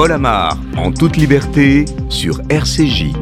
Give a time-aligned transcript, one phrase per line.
[0.00, 3.12] Paul Amar, en toute liberté, sur RCJ.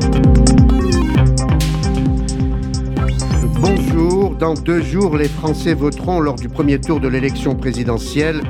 [3.60, 8.42] Bonjour, dans deux jours, les Français voteront lors du premier tour de l'élection présidentielle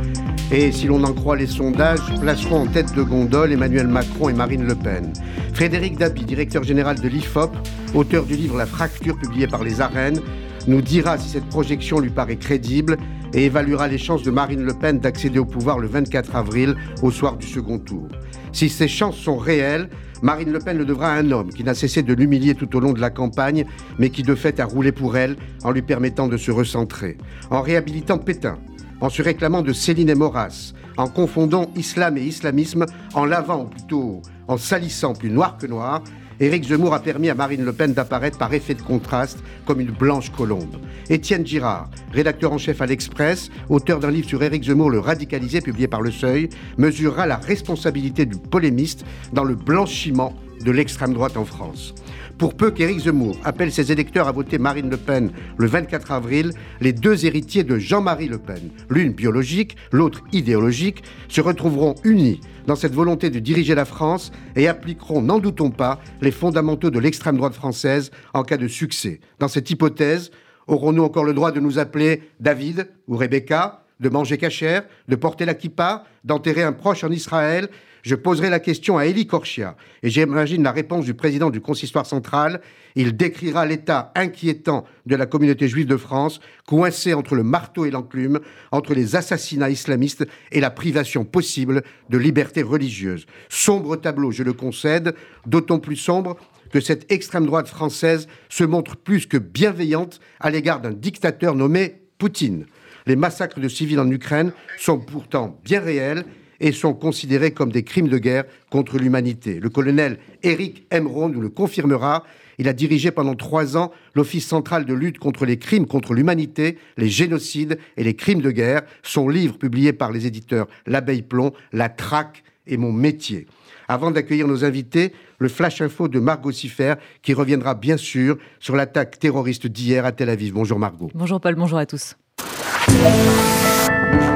[0.52, 4.34] et, si l'on en croit les sondages, placeront en tête de gondole Emmanuel Macron et
[4.34, 5.10] Marine Le Pen.
[5.54, 7.56] Frédéric Dabi, directeur général de l'IFOP,
[7.94, 10.20] auteur du livre La fracture publié par les Arènes,
[10.66, 12.98] nous dira si cette projection lui paraît crédible
[13.34, 17.10] et évaluera les chances de Marine Le Pen d'accéder au pouvoir le 24 avril, au
[17.10, 18.08] soir du second tour.
[18.52, 19.88] Si ces chances sont réelles,
[20.22, 22.80] Marine Le Pen le devra à un homme qui n'a cessé de l'humilier tout au
[22.80, 23.64] long de la campagne,
[23.98, 27.16] mais qui de fait a roulé pour elle en lui permettant de se recentrer,
[27.50, 28.58] en réhabilitant Pétain,
[29.00, 34.22] en se réclamant de Céline et Maurras, en confondant islam et islamisme, en lavant, plutôt
[34.48, 36.02] en salissant plus noir que noir,
[36.40, 39.90] Éric Zemmour a permis à Marine Le Pen d'apparaître par effet de contraste comme une
[39.90, 40.76] blanche colombe.
[41.10, 45.60] Étienne Girard, rédacteur en chef à l'Express, auteur d'un livre sur Éric Zemmour, Le radicalisé,
[45.60, 50.32] publié par Le Seuil, mesurera la responsabilité du polémiste dans le blanchiment
[50.64, 51.94] de l'extrême droite en France.
[52.38, 56.52] Pour peu qu'Éric Zemmour appelle ses électeurs à voter Marine Le Pen le 24 avril,
[56.80, 62.76] les deux héritiers de Jean-Marie Le Pen, l'une biologique, l'autre idéologique, se retrouveront unis dans
[62.76, 67.38] cette volonté de diriger la France et appliqueront, n'en doutons pas, les fondamentaux de l'extrême
[67.38, 69.18] droite française en cas de succès.
[69.40, 70.30] Dans cette hypothèse,
[70.68, 75.44] aurons-nous encore le droit de nous appeler David ou Rebecca, de manger cachère, de porter
[75.44, 77.68] la kippa, d'enterrer un proche en Israël
[78.02, 82.06] je poserai la question à Élie Korchia et j'imagine la réponse du président du consistoire
[82.06, 82.60] central.
[82.94, 87.90] Il décrira l'état inquiétant de la communauté juive de France, coincée entre le marteau et
[87.90, 88.40] l'enclume,
[88.72, 93.26] entre les assassinats islamistes et la privation possible de liberté religieuse.
[93.48, 95.14] Sombre tableau, je le concède,
[95.46, 96.36] d'autant plus sombre
[96.72, 102.02] que cette extrême droite française se montre plus que bienveillante à l'égard d'un dictateur nommé
[102.18, 102.66] Poutine.
[103.06, 106.24] Les massacres de civils en Ukraine sont pourtant bien réels
[106.60, 109.60] et sont considérés comme des crimes de guerre contre l'humanité.
[109.60, 112.24] Le colonel Éric Emron nous le confirmera.
[112.58, 116.78] Il a dirigé pendant trois ans l'Office central de lutte contre les crimes contre l'humanité,
[116.96, 118.82] les génocides et les crimes de guerre.
[119.02, 123.46] Son livre, publié par les éditeurs L'Abeille Plomb, La traque est mon métier.
[123.86, 128.76] Avant d'accueillir nos invités, le flash info de Margot Siffer, qui reviendra bien sûr sur
[128.76, 130.52] l'attaque terroriste d'hier à Tel Aviv.
[130.52, 131.10] Bonjour Margot.
[131.14, 132.16] Bonjour Paul, bonjour à tous.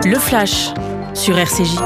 [0.04, 0.72] Le flash
[1.14, 1.78] sur RCJ.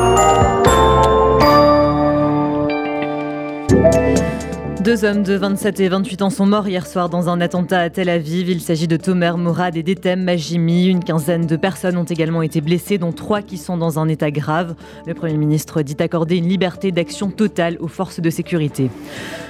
[4.82, 7.90] Deux hommes de 27 et 28 ans sont morts hier soir dans un attentat à
[7.90, 8.48] Tel Aviv.
[8.48, 10.86] Il s'agit de Tomer Morad et d'Etem Majimi.
[10.86, 14.30] Une quinzaine de personnes ont également été blessées, dont trois qui sont dans un état
[14.30, 14.76] grave.
[15.06, 18.90] Le Premier ministre dit accorder une liberté d'action totale aux forces de sécurité.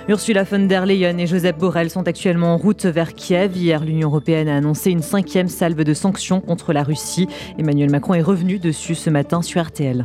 [0.08, 3.56] Ursula von der Leyen et Joseph Borrell sont actuellement en route vers Kiev.
[3.56, 7.26] Hier, l'Union européenne a annoncé une cinquième salve de sanctions contre la Russie.
[7.58, 10.04] Emmanuel Macron est revenu dessus ce matin sur RTL.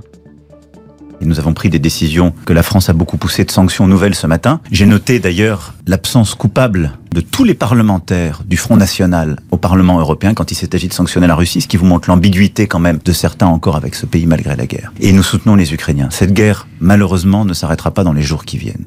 [1.21, 4.15] Et nous avons pris des décisions que la France a beaucoup poussées de sanctions nouvelles
[4.15, 4.59] ce matin.
[4.71, 10.33] J'ai noté d'ailleurs l'absence coupable de tous les parlementaires du Front National au Parlement européen
[10.33, 13.11] quand il s'est de sanctionner la Russie, ce qui vous montre l'ambiguïté quand même de
[13.11, 14.93] certains encore avec ce pays malgré la guerre.
[15.01, 16.09] Et nous soutenons les Ukrainiens.
[16.09, 18.85] Cette guerre, malheureusement, ne s'arrêtera pas dans les jours qui viennent.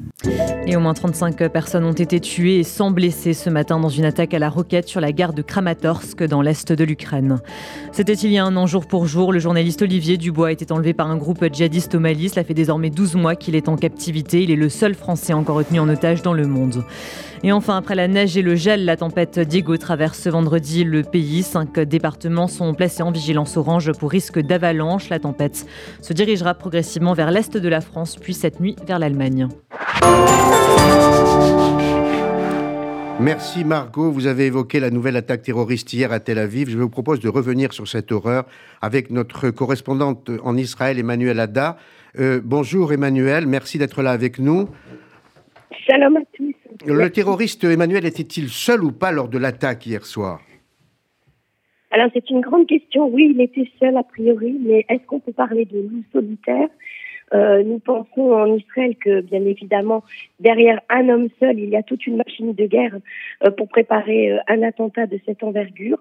[0.65, 4.05] Et au moins 35 personnes ont été tuées et 100 blessées ce matin dans une
[4.05, 7.37] attaque à la roquette sur la gare de Kramatorsk dans l'est de l'Ukraine.
[7.91, 9.31] C'était il y a un an jour pour jour.
[9.31, 12.24] Le journaliste Olivier Dubois a été enlevé par un groupe djihadiste au Mali.
[12.29, 14.43] Cela fait désormais 12 mois qu'il est en captivité.
[14.43, 16.83] Il est le seul Français encore retenu en otage dans le monde.
[17.43, 21.03] Et enfin, après la neige et le gel, la tempête Diego traverse ce vendredi le
[21.03, 21.43] pays.
[21.43, 25.09] Cinq départements sont placés en vigilance orange pour risque d'avalanche.
[25.09, 25.65] La tempête
[26.01, 29.47] se dirigera progressivement vers l'est de la France, puis cette nuit vers l'Allemagne.
[33.19, 34.11] Merci Margot.
[34.11, 36.69] Vous avez évoqué la nouvelle attaque terroriste hier à Tel Aviv.
[36.69, 38.45] Je vous propose de revenir sur cette horreur
[38.81, 41.77] avec notre correspondante en Israël, Emmanuel Ada.
[42.17, 44.69] Euh, bonjour Emmanuel, merci d'être là avec nous.
[45.85, 46.53] Shalom à tous.
[46.85, 50.39] Le terroriste Emmanuel était-il seul ou pas lors de l'attaque hier soir?
[51.91, 53.07] Alors c'est une grande question.
[53.07, 56.69] Oui, il était seul a priori, mais est-ce qu'on peut parler de loup solitaire
[57.33, 60.03] euh, nous pensons en Israël que, bien évidemment,
[60.39, 62.95] derrière un homme seul, il y a toute une machine de guerre
[63.43, 65.97] euh, pour préparer euh, un attentat de cette envergure.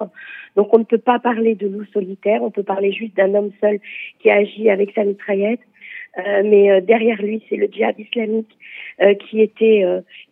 [0.57, 3.51] Donc, on ne peut pas parler de loup solitaire, on peut parler juste d'un homme
[3.61, 3.79] seul
[4.21, 5.61] qui agit avec sa mitraillette.
[6.17, 8.57] Mais derrière lui, c'est le djihad islamique
[9.29, 9.85] qui était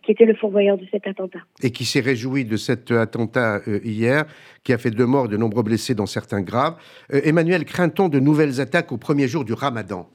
[0.03, 1.39] qui était le fourvoyeur de cet attentat.
[1.61, 4.25] Et qui s'est réjoui de cet attentat hier,
[4.63, 6.75] qui a fait deux morts, de nombreux blessés, dont certains graves.
[7.11, 10.09] Emmanuel, craint-on de nouvelles attaques au premier jour du Ramadan?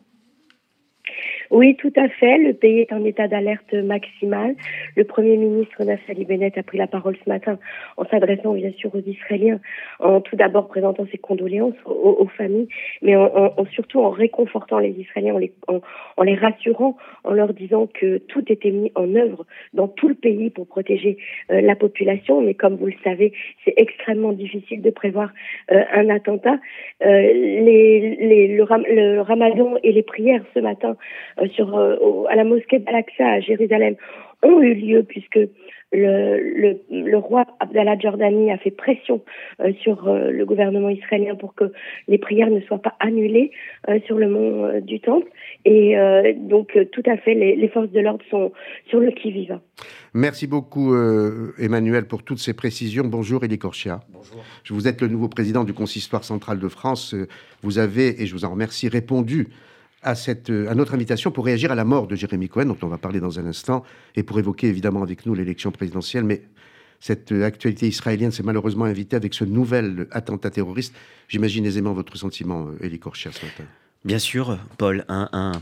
[1.51, 2.39] Oui, tout à fait.
[2.39, 4.55] Le pays est en état d'alerte maximale.
[4.97, 7.59] Le Premier ministre Naftali Bennett a pris la parole ce matin
[7.97, 9.59] en s'adressant bien sûr aux Israéliens,
[9.99, 12.69] en tout d'abord présentant ses condoléances aux, familles,
[13.01, 15.35] mais en, surtout en réconfortant les Israéliens,
[16.17, 20.15] en les, rassurant, en leur disant que tout était mis en œuvre dans tout le
[20.15, 21.17] pays pour protéger
[21.51, 22.43] euh, la population.
[22.43, 23.33] Mais comme vous le savez,
[23.65, 25.31] c'est extrêmement difficile de prévoir
[25.73, 26.59] euh, un attentat.
[27.05, 30.97] Euh, le, ramadan et les prières ce matin
[31.55, 33.97] sur, euh, à la mosquée d'Al-Aqsa à Jérusalem
[34.43, 35.39] ont eu lieu puisque
[35.91, 39.23] le, le, le, roi Abdallah Jordani a fait pression
[39.61, 41.73] euh, sur le gouvernement israélien pour que
[42.09, 43.51] les prières ne soient pas annulées
[44.07, 45.29] sur le mont du Temple.
[45.65, 45.97] Et
[46.37, 48.53] donc, tout à fait, les, les forces de l'ordre sont
[48.89, 49.59] sur le qui-vive.
[50.15, 50.95] Merci beaucoup,
[51.59, 53.05] Emmanuel, pour toutes ces précisions.
[53.07, 54.01] Bonjour, Elie Korchia.
[54.11, 54.43] Bonjour.
[54.69, 57.15] Vous êtes le nouveau président du Consistoire central de France.
[57.63, 59.49] Vous avez, et je vous en remercie, répondu
[60.03, 62.89] à, cette, à notre invitation pour réagir à la mort de Jérémy Cohen, dont on
[62.89, 63.83] va parler dans un instant,
[64.17, 66.25] et pour évoquer évidemment avec nous l'élection présidentielle.
[66.25, 66.43] Mais
[67.01, 70.95] cette actualité israélienne s'est malheureusement invitée avec ce nouvel attentat terroriste.
[71.29, 73.65] J'imagine aisément votre sentiment, Elie Korchia, ce matin.
[74.05, 75.05] Bien sûr, Paul.
[75.09, 75.53] Un, un,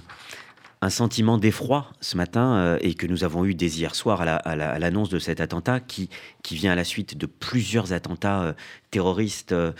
[0.82, 4.78] un sentiment d'effroi ce matin euh, et que nous avons eu dès hier soir à
[4.78, 6.08] l'annonce de cet attentat qui,
[6.50, 8.52] vient à la suite de plusieurs attentats euh,
[8.90, 9.73] terroristes euh,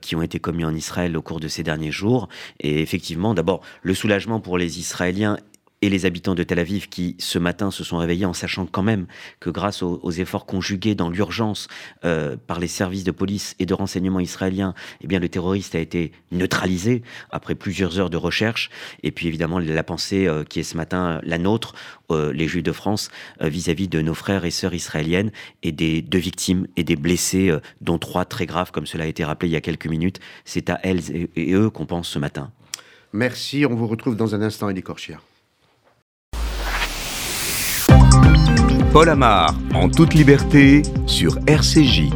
[0.00, 2.28] qui ont été commis en Israël au cours de ces derniers jours.
[2.58, 5.36] Et effectivement, d'abord, le soulagement pour les Israéliens
[5.82, 8.82] et les habitants de Tel Aviv qui, ce matin, se sont réveillés en sachant quand
[8.82, 9.06] même
[9.40, 11.68] que grâce aux, efforts conjugués dans l'urgence
[12.04, 15.78] euh, par les services de police et de renseignement israéliens, eh bien, le terroriste a
[15.78, 18.70] été neutralisé après plusieurs heures de recherche.
[19.02, 21.74] Et puis, évidemment, la pensée euh, qui est ce matin la nôtre,
[22.10, 23.10] euh, les Juifs de France,
[23.40, 25.30] vis-à-vis de nos frères et sœurs israéliennes
[25.62, 29.24] et des deux victimes et des blessés, dont trois très graves, comme cela a été
[29.24, 30.20] rappelé il y a quelques minutes.
[30.44, 32.50] C'est à elles et, eux qu'on pense ce matin.
[33.12, 33.64] Merci.
[33.66, 35.20] On vous retrouve dans un instant, Elie Corchia.
[38.92, 42.10] Paul Amar, en toute liberté, sur RCJ.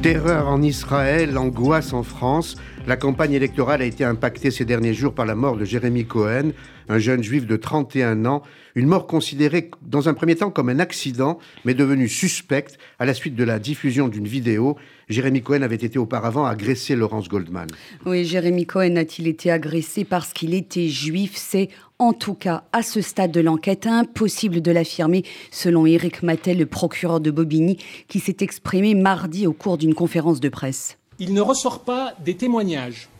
[0.00, 2.56] Terreur en Israël, angoisse en France.
[2.86, 6.52] La campagne électorale a été impactée ces derniers jours par la mort de Jérémy Cohen,
[6.88, 8.42] un jeune juif de 31 ans,
[8.76, 13.12] une mort considérée dans un premier temps comme un accident, mais devenue suspecte à la
[13.12, 14.76] suite de la diffusion d'une vidéo.
[15.08, 17.66] Jérémy Cohen avait été auparavant agressé Laurence Goldman.
[18.06, 21.32] Oui, Jérémy Cohen a-t-il été agressé parce qu'il était juif?
[21.34, 21.68] C'est
[22.00, 26.66] en tout cas, à ce stade de l'enquête, impossible de l'affirmer, selon Éric Mattel, le
[26.66, 27.76] procureur de Bobigny,
[28.08, 30.96] qui s'est exprimé mardi au cours d'une conférence de presse.
[31.18, 33.10] Il ne ressort pas des témoignages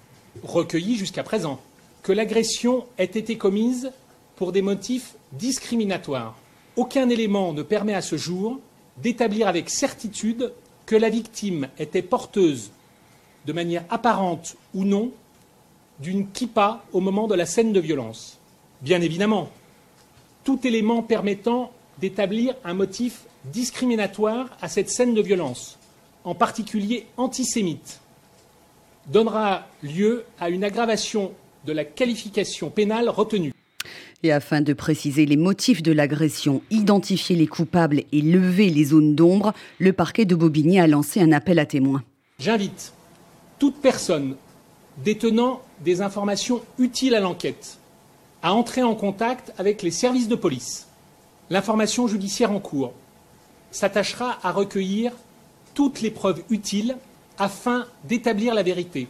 [0.43, 1.61] recueillis jusqu'à présent
[2.03, 3.93] que l'agression ait été commise
[4.37, 6.39] pour des motifs discriminatoires.
[6.77, 8.59] Aucun élément ne permet à ce jour
[8.97, 10.53] d'établir avec certitude
[10.87, 12.71] que la victime était porteuse,
[13.47, 15.11] de manière apparente ou non,
[15.99, 18.40] d'une kippa au moment de la scène de violence.
[18.83, 19.51] Bien évidemment,
[20.45, 25.79] tout élément permettant d'établir un motif discriminatoire à cette scène de violence,
[26.25, 28.01] en particulier antisémite,
[29.07, 31.33] donnera lieu à une aggravation
[31.67, 33.53] de la qualification pénale retenue.
[34.23, 39.15] Et afin de préciser les motifs de l'agression, identifier les coupables et lever les zones
[39.15, 42.03] d'ombre, le parquet de Bobigny a lancé un appel à témoins.
[42.39, 42.93] J'invite
[43.59, 44.37] toute personne
[45.05, 47.80] détenant des informations utiles à l'enquête
[48.43, 50.87] à entrer en contact avec les services de police.
[51.51, 52.93] L'information judiciaire en cours
[53.71, 55.13] s'attachera à recueillir
[55.75, 56.97] toutes les preuves utiles
[57.39, 59.09] afin d'établir la vérité.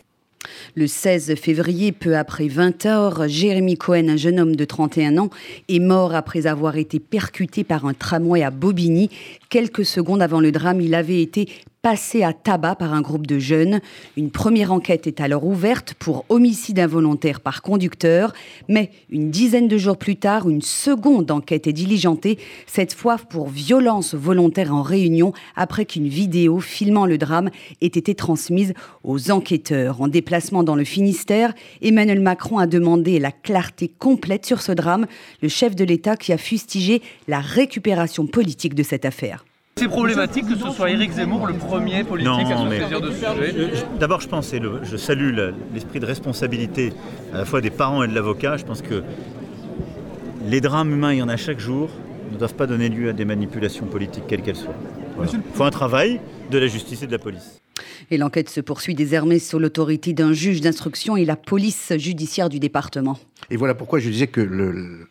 [0.74, 5.30] Le 16 février, peu après 20 heures, Jérémy Cohen, un jeune homme de 31 ans,
[5.68, 9.10] est mort après avoir été percuté par un tramway à Bobigny.
[9.48, 11.48] Quelques secondes avant le drame, il avait été
[11.82, 13.80] passé à tabac par un groupe de jeunes.
[14.16, 18.34] Une première enquête est alors ouverte pour homicide involontaire par conducteur,
[18.68, 23.48] mais une dizaine de jours plus tard, une seconde enquête est diligentée, cette fois pour
[23.48, 27.48] violence volontaire en réunion, après qu'une vidéo filmant le drame
[27.80, 30.02] ait été transmise aux enquêteurs.
[30.02, 35.06] En déplacement dans le Finistère, Emmanuel Macron a demandé la clarté complète sur ce drame,
[35.40, 39.44] le chef de l'État qui a fustigé la récupération politique de cette affaire.
[39.80, 43.16] C'est problématique que ce soit Éric Zemmour le premier politique à se saisir de ce
[43.16, 43.68] sujet euh,
[43.98, 45.34] D'abord, je pense, et je salue
[45.72, 46.92] l'esprit de responsabilité
[47.32, 48.58] à la fois des parents et de l'avocat.
[48.58, 49.02] Je pense que
[50.46, 51.88] les drames humains, il y en a chaque jour,
[52.30, 54.74] ne doivent pas donner lieu à des manipulations politiques, quelles qu'elles soient.
[55.22, 56.20] Il faut un travail
[56.50, 57.62] de la justice et de la police.
[58.10, 62.58] Et l'enquête se poursuit désormais sous l'autorité d'un juge d'instruction et la police judiciaire du
[62.58, 63.18] département.
[63.48, 65.08] Et voilà pourquoi je disais que le,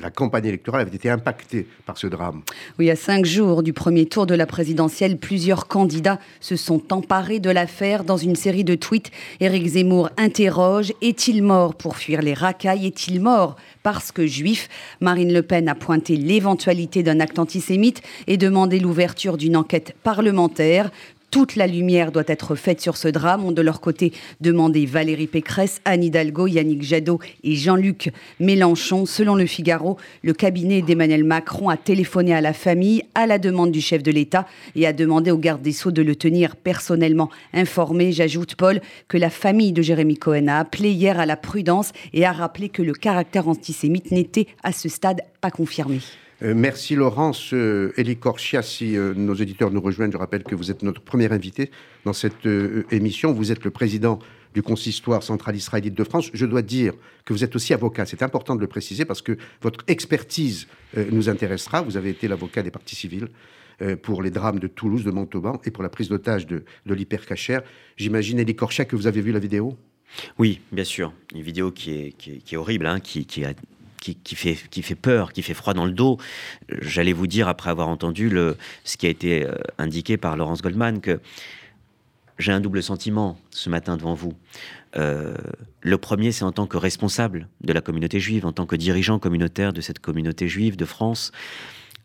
[0.00, 2.42] la campagne électorale avait été impactée par ce drame.
[2.78, 7.40] Oui, à cinq jours du premier tour de la présidentielle, plusieurs candidats se sont emparés
[7.40, 9.10] de l'affaire dans une série de tweets.
[9.40, 12.86] Éric Zemmour interroge Est-il mort pour fuir les racailles?
[12.86, 14.68] Est-il mort parce que juif?
[15.00, 20.90] Marine Le Pen a pointé l'éventualité d'un acte antisémite et demandé l'ouverture d'une enquête parlementaire.
[21.30, 25.26] Toute la lumière doit être faite sur ce drame, ont de leur côté demandé Valérie
[25.26, 29.04] Pécresse, Anne Hidalgo, Yannick Jadot et Jean-Luc Mélenchon.
[29.04, 33.72] Selon le Figaro, le cabinet d'Emmanuel Macron a téléphoné à la famille à la demande
[33.72, 37.28] du chef de l'État et a demandé au garde des Sceaux de le tenir personnellement
[37.52, 38.10] informé.
[38.10, 42.24] J'ajoute, Paul, que la famille de Jérémy Cohen a appelé hier à la prudence et
[42.24, 46.00] a rappelé que le caractère antisémite n'était à ce stade pas confirmé.
[46.42, 47.52] Euh, merci Laurence.
[47.52, 51.00] Euh, Elie Korchia, si euh, nos éditeurs nous rejoignent, je rappelle que vous êtes notre
[51.00, 51.70] premier invité
[52.04, 52.46] dans cette
[52.90, 53.32] émission.
[53.32, 54.20] Vous êtes le président
[54.54, 56.30] du consistoire central israélite de France.
[56.32, 58.06] Je dois dire que vous êtes aussi avocat.
[58.06, 61.82] C'est important de le préciser parce que votre expertise nous intéressera.
[61.82, 63.28] Vous avez été l'avocat des partis civils
[64.02, 67.62] pour les drames de Toulouse, de Montauban et pour la prise d'otage de, de l'hypercachère.
[67.98, 69.76] J'imagine, Elie Korchia, que vous avez vu la vidéo?
[70.38, 71.12] Oui, bien sûr.
[71.34, 73.52] Une vidéo qui est, qui est, horrible, hein, qui, qui, a
[74.00, 76.18] qui, fait, qui fait peur, qui fait froid dans le dos.
[76.80, 78.30] J'allais vous dire, après avoir entendu
[78.84, 81.20] ce qui a été euh, indiqué par Laurence Goldman, que
[82.38, 84.34] j'ai un double sentiment ce matin devant vous.
[84.96, 85.34] Euh,
[85.80, 89.18] le premier, c'est en tant que responsable de la communauté juive, en tant que dirigeant
[89.18, 91.32] communautaire de cette communauté juive de France,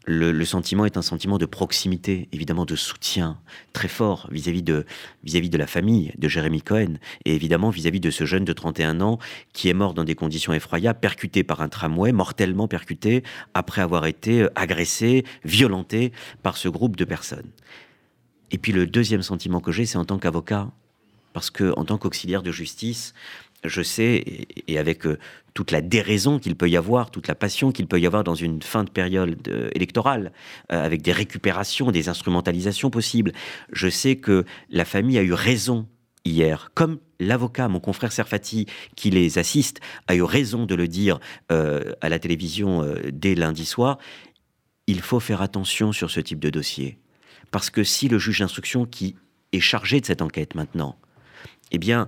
[0.05, 3.39] le, sentiment est un sentiment de proximité, évidemment de soutien
[3.72, 4.86] très fort vis-à-vis de,
[5.24, 6.95] vis-à-vis de la famille de Jérémy Cohen
[7.25, 9.19] et évidemment vis-à-vis de ce jeune de 31 ans
[9.53, 14.05] qui est mort dans des conditions effroyables, percuté par un tramway, mortellement percuté après avoir
[14.05, 17.51] été euh, agressé, violenté par ce groupe de personnes.
[18.51, 20.69] Et puis le deuxième sentiment que j'ai, c'est en tant qu'avocat,
[21.33, 23.13] parce que en tant qu'auxiliaire de justice,
[23.63, 24.24] je sais,
[24.67, 25.17] et avec euh,
[25.53, 28.36] toute la déraison qu'il peut y avoir, toute la passion qu'il peut y avoir dans
[28.36, 30.32] une fin de période euh, électorale,
[30.72, 33.32] euh, avec des récupérations, des instrumentalisations possibles,
[33.72, 35.88] je sais que la famille a eu raison
[36.25, 38.65] hier, comme l'avocat, mon confrère Serfati,
[38.96, 43.98] qui les assiste, a eu raison de le dire à la télévision dès lundi soir,
[44.88, 46.98] il faut faire attention sur ce type de dossier.
[47.51, 49.17] Parce que si le juge d'instruction qui
[49.51, 50.98] est chargé de cette enquête maintenant,
[51.72, 52.08] eh bien,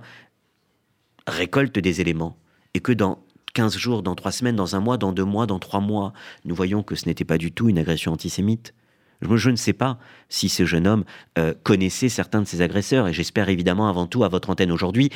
[1.26, 2.36] récolte des éléments
[2.74, 3.18] et que dans
[3.54, 6.12] 15 jours, dans 3 semaines, dans un mois, dans 2 mois, dans 3 mois,
[6.44, 8.74] nous voyons que ce n'était pas du tout une agression antisémite.
[9.22, 11.04] Je, ne sais pas si ce jeune homme
[11.38, 15.10] euh, connaissait certains de ses agresseurs et j'espère évidemment avant tout à votre antenne aujourd'hui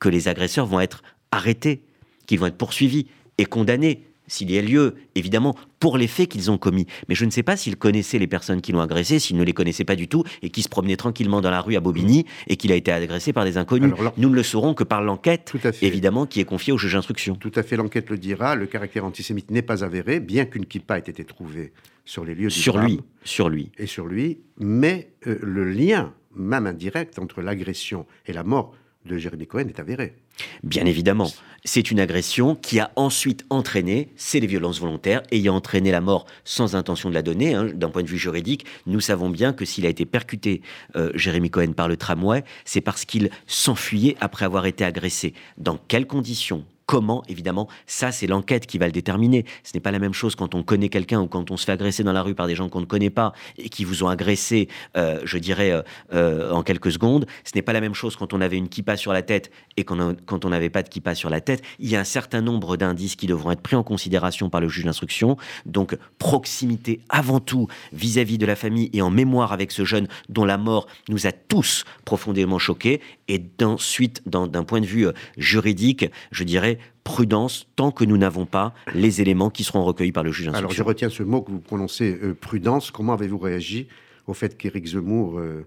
[0.00, 1.84] que les agresseurs vont être arrêtés,
[2.26, 3.06] qu'ils vont être poursuivis
[3.38, 6.86] et condamnés s'il y a lieu, évidemment, pour les faits qu'ils ont commis.
[7.08, 9.52] Mais je ne sais pas s'il connaissait les personnes qui l'ont agressé, s'il ne les
[9.52, 12.56] connaissait pas du tout, et qui se promenait tranquillement dans la rue à Bobigny, et
[12.56, 13.92] qu'il a été agressé par des inconnus.
[14.16, 15.52] Nous ne le saurons que par l'enquête,
[15.82, 17.36] évidemment, qui est confiée au juge d'instruction.
[17.36, 20.98] Tout à fait, l'enquête le dira, le caractère antisémite n'est pas avéré, bien qu'une kippa
[20.98, 21.72] ait été trouvée
[22.04, 23.72] sur les lieux du sur lui, sur lui.
[23.78, 29.18] Et sur lui, mais euh, le lien, même indirect, entre l'agression et la mort de
[29.18, 30.14] Jérémy Cohen est avéré.
[30.62, 31.30] Bien évidemment,
[31.64, 36.26] c'est une agression qui a ensuite entraîné, c'est les violences volontaires, ayant entraîné la mort
[36.44, 37.54] sans intention de la donner.
[37.54, 40.62] Hein, d'un point de vue juridique, nous savons bien que s'il a été percuté,
[40.94, 45.34] euh, Jérémy Cohen, par le tramway, c'est parce qu'il s'enfuyait après avoir été agressé.
[45.58, 46.64] Dans quelles conditions?
[46.86, 49.44] Comment, évidemment, ça c'est l'enquête qui va le déterminer.
[49.64, 51.72] Ce n'est pas la même chose quand on connaît quelqu'un ou quand on se fait
[51.72, 54.08] agresser dans la rue par des gens qu'on ne connaît pas et qui vous ont
[54.08, 55.82] agressé, euh, je dirais, euh,
[56.14, 57.26] euh, en quelques secondes.
[57.42, 59.82] Ce n'est pas la même chose quand on avait une kippa sur la tête et
[59.82, 61.60] quand on n'avait pas de kippa sur la tête.
[61.80, 64.68] Il y a un certain nombre d'indices qui devront être pris en considération par le
[64.68, 65.36] juge d'instruction.
[65.64, 70.06] Donc, proximité avant tout vis-à-vis -vis de la famille et en mémoire avec ce jeune
[70.28, 73.00] dont la mort nous a tous profondément choqués.
[73.28, 75.06] Et ensuite, d'un point de vue
[75.36, 80.24] juridique, je dirais, prudence tant que nous n'avons pas les éléments qui seront recueillis par
[80.24, 80.66] le juge d'instruction.
[80.66, 82.90] Alors je retiens ce mot que vous prononcez, euh, prudence.
[82.90, 83.86] Comment avez-vous réagi
[84.26, 85.64] au fait qu'Éric Zemmour euh,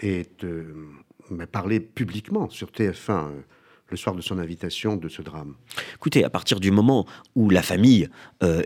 [0.00, 0.64] ait euh,
[1.50, 3.30] parlé publiquement sur TF1
[3.88, 5.54] le soir de son invitation de ce drame?
[5.96, 8.08] Écoutez, à partir du moment où la famille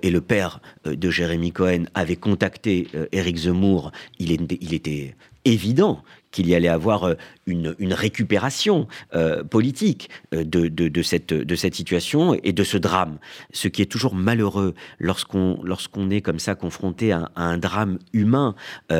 [0.02, 6.48] et le père de Jérémy Cohen avaient contacté Éric Zemmour, il, il était évident qu'il
[6.48, 7.14] y allait avoir euh,
[7.46, 13.18] une, récupération euh, politique euh, de, cette, de cette situation et de ce drame.
[13.52, 18.54] Ce qui est toujours malheureux lorsqu'on lorsqu'on est comme ça confronté à, un drame humain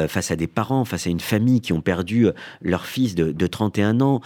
[0.08, 2.26] face à des parents, face à une famille qui ont perdu
[2.62, 4.20] leur fils de, de 31 ans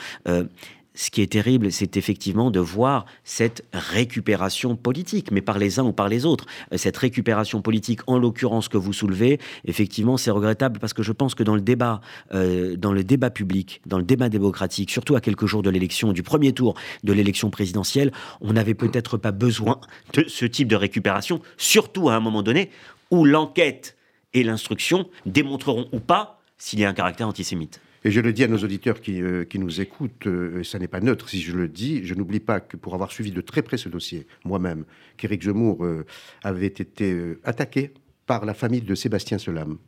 [0.94, 5.84] ce qui est terrible, c'est effectivement de voir cette récupération politique, mais par les uns
[5.84, 6.46] ou par les autres.
[6.72, 11.12] Euh, cette récupération politique, en l'occurrence que vous soulevez, effectivement, c'est regrettable parce que je
[11.12, 12.00] pense que dans le débat,
[12.32, 16.12] euh, dans le débat public, dans le débat démocratique, surtout à quelques jours de l'élection,
[16.12, 19.80] du premier tour de l'élection présidentielle, on n'avait peut-être pas besoin
[20.12, 22.70] de ce type de récupération, surtout à un moment donné
[23.10, 23.96] où l'enquête
[24.32, 27.80] et l'instruction démontreront ou pas s'il y a un caractère antisémite.
[28.06, 31.00] Et je le dis à nos auditeurs qui, euh, nous écoutent, euh, ça n'est pas
[31.00, 33.78] neutre si je le dis, je n'oublie pas que pour avoir suivi de très près
[33.78, 34.84] ce dossier, moi-même,
[35.16, 36.04] qu'Éric Zemmour euh,
[36.42, 37.92] avait été attaqué
[38.26, 39.78] par la famille de Sébastien Selam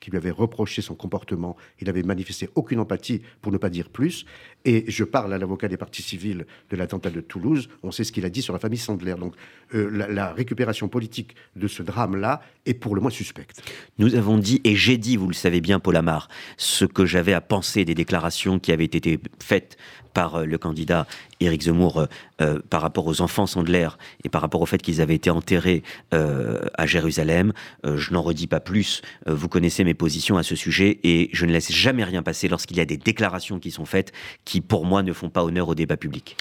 [0.00, 1.56] qui lui avait reproché son comportement.
[1.80, 4.26] Il n'avait manifesté aucune empathie, pour ne pas dire plus.
[4.64, 7.68] Et je parle à l'avocat des partis civils de l'attentat de Toulouse.
[7.82, 9.14] On sait ce qu'il a dit sur la famille Sandler.
[9.18, 9.34] Donc
[9.74, 13.62] euh, la, récupération politique de ce drame-là est pour le moins suspecte.
[13.98, 17.34] Nous avons dit, et j'ai dit, vous le savez bien, Paul Amar, ce que j'avais
[17.34, 19.76] à penser des déclarations qui avaient été faites
[20.14, 21.06] par euh, le candidat
[21.40, 22.06] Éric Zemmour euh,
[22.40, 23.88] euh, par rapport aux enfants Sandler
[24.22, 27.52] et par rapport au fait qu'ils avaient été enterrés à Jérusalem.
[27.84, 29.02] je n'en redis pas plus.
[29.26, 32.76] vous connaissez mes positions à ce sujet et je ne laisse jamais rien passer lorsqu'il
[32.76, 34.12] y a des déclarations qui sont faites
[34.44, 36.36] qui, pour moi, ne font pas honneur au débat public.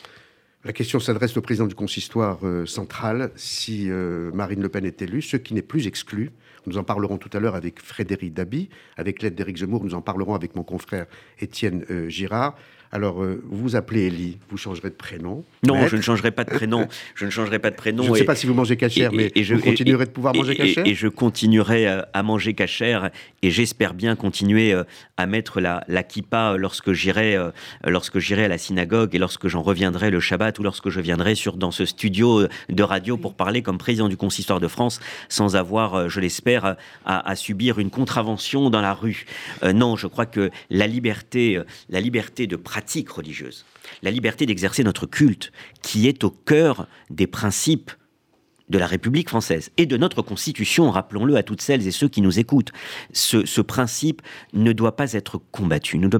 [0.65, 3.31] La question s'adresse au président du consistoire central.
[3.35, 3.89] Si
[4.33, 6.31] Marine Le Pen est élue, ce qui n'est plus exclu,
[6.67, 10.01] nous en parlerons tout à l'heure avec Frédéric Dabi, avec l'aide d'Éric Zemmour, nous en
[10.01, 11.05] parlerons avec mon confrère
[11.39, 12.55] Étienne Girard.
[12.93, 15.43] Alors, euh, vous vous appelez Elie, vous changerez de prénom.
[15.65, 16.87] Non, je ne changerai pas de prénom.
[17.15, 18.03] je ne changerai pas de prénom.
[18.03, 20.35] Je ne sais pas si vous mangez cachère, mais et, je, vous continuerez de pouvoir
[20.35, 20.85] manger cachère.
[20.85, 23.09] Et, je continuerai euh, à manger cachère,
[23.41, 24.83] et j'espère bien continuer euh,
[25.17, 27.35] à mettre la, la kippa lorsque j'irai,
[27.83, 31.33] lorsque j'irai à la synagogue et lorsque j'en reviendrai le Shabbat ou lorsque je viendrai
[31.33, 35.55] sur dans ce studio de radio pour parler comme président du consistoire de France, sans
[35.55, 39.25] avoir, je l'espère, à, à, subir une contravention dans la rue.
[39.63, 41.59] non, je crois que la liberté,
[41.89, 43.65] la liberté de pratiquer religieuse,
[44.01, 47.91] la liberté d'exercer notre culte, qui est au cœur des principes
[48.73, 52.21] de la République française et de notre Constitution, rappelons-le à toutes celles et ceux qui
[52.21, 52.71] nous écoutent.
[53.13, 54.21] Ce, principe
[54.53, 56.19] ne doit pas être combattu, ne doit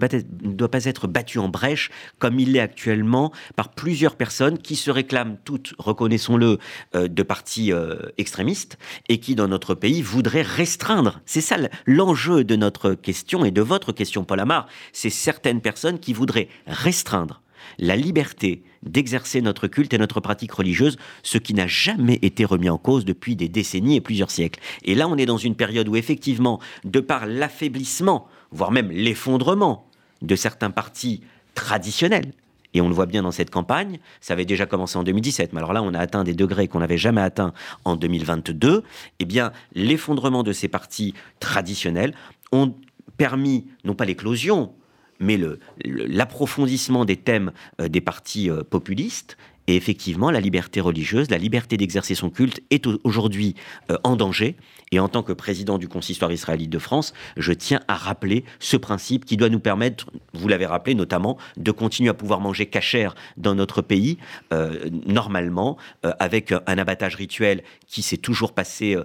[0.70, 5.38] pas être, battu en brèche comme il l'est actuellement par plusieurs personnes qui se réclament
[5.44, 6.60] toutes, reconnaissons-le,
[6.96, 8.78] euh, de partis euh, extrémistes
[9.10, 11.22] et qui, dans notre pays, voudraient restreindre.
[11.26, 11.58] C'est ça
[11.88, 14.68] l'enjeu de notre question et de votre question, Paul Amar.
[14.92, 17.43] C'est certaines personnes qui voudraient restreindre
[17.79, 22.70] la liberté d'exercer notre culte et notre pratique religieuse, ce qui n'a jamais été remis
[22.70, 24.60] en cause depuis des décennies et plusieurs siècles.
[24.84, 29.88] Et là, on est dans une période où, effectivement, de par l'affaiblissement, voire même l'effondrement
[30.22, 31.22] de certains partis
[31.55, 32.34] traditionnels,
[32.74, 35.60] et on le voit bien dans cette campagne, ça avait déjà commencé en 2017, mais
[35.60, 37.53] alors là on a atteint des degrés qu'on n'avait jamais atteints
[37.86, 38.84] en 2022,
[39.20, 42.15] eh bien l'effondrement de ces partis traditionnels
[42.52, 42.73] ont
[43.17, 44.73] permis, non pas l'éclosion,
[45.24, 45.40] mais
[45.84, 51.78] l'approfondissement des thèmes euh, des partis euh, populistes et effectivement, la liberté religieuse, la liberté
[51.78, 53.56] d'exercer son culte est aujourd'hui
[53.89, 54.58] euh, en danger.
[54.91, 58.78] Et en tant que président du consistoire israélite de France, je tiens à rappeler ce
[58.78, 63.15] principe qui doit nous permettre, vous l'avez rappelé notamment, de continuer à pouvoir manger cachère
[63.38, 64.17] dans notre pays,
[64.54, 68.97] euh, normalement, euh, avec un abattage rituel qui s'est toujours passé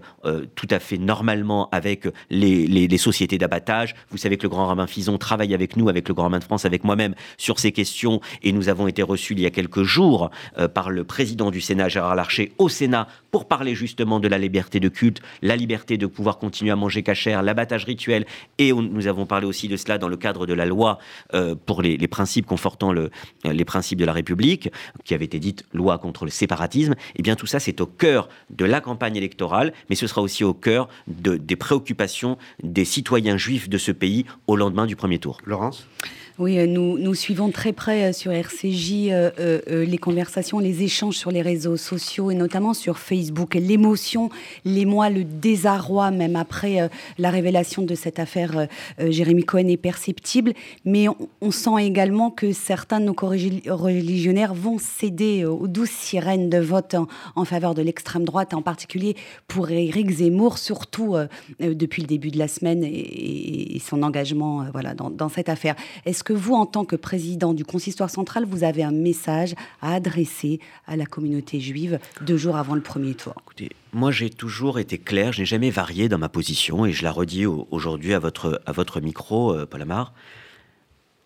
[0.55, 3.95] tout à fait normalement avec les, les sociétés d'abattage.
[4.11, 6.45] Vous savez que le grand rabbin Fison travaille avec nous, avec le grand rabbin de
[6.45, 8.21] France, avec moi-même, sur ces questions.
[8.43, 10.31] Et nous avons été reçus il y a quelques jours
[10.75, 14.81] par le président du Sénat, Gérard Larcher, au Sénat pour parler justement de la liberté
[14.81, 18.27] de culte, la liberté de pouvoir continuer à manger cachère, l'abattage rituel.
[18.59, 20.99] Et nous avons parlé aussi de cela dans le cadre de la loi
[21.35, 23.11] euh, pour les, principes confortant euh,
[23.45, 24.71] les principes de la République,
[25.05, 26.95] qui avait été dite loi contre le séparatisme.
[27.17, 30.45] Eh bien, tout ça, c'est au cœur de la campagne électorale, mais ce sera aussi
[30.45, 35.19] au cœur de, des préoccupations des citoyens juifs de ce pays au lendemain du premier
[35.19, 35.39] tour.
[35.45, 35.87] Laurence?
[36.39, 41.17] Oui, euh, nous, nous suivons très près euh, sur RCJ euh, les conversations, les échanges
[41.17, 43.55] sur les réseaux sociaux et notamment sur Facebook.
[43.55, 44.31] L'émotion,
[44.65, 50.53] l'émoi, le désarroi, même après la révélation de cette affaire Jérémy Cohen est perceptible.
[50.85, 51.07] Mais
[51.41, 56.95] on, sent également que certains de nos religionnaires vont céder aux douces sirènes de vote
[57.35, 59.17] en, faveur de l'extrême droite, en particulier
[59.49, 61.17] pour Éric Zemmour, surtout
[61.61, 65.75] depuis le début de la semaine et, son engagement voilà, dans, dans cette affaire.
[66.05, 69.95] Est-ce que vous, en tant que président du consistoire central, vous avez un message à
[69.95, 74.79] adresser à la communauté juive deux jours avant le premier tour Écoutez, moi j'ai toujours
[74.79, 78.19] été clair, je n'ai jamais varié dans ma position et je la redis aujourd'hui à
[78.19, 80.13] votre, à votre micro, euh, Paul Amar.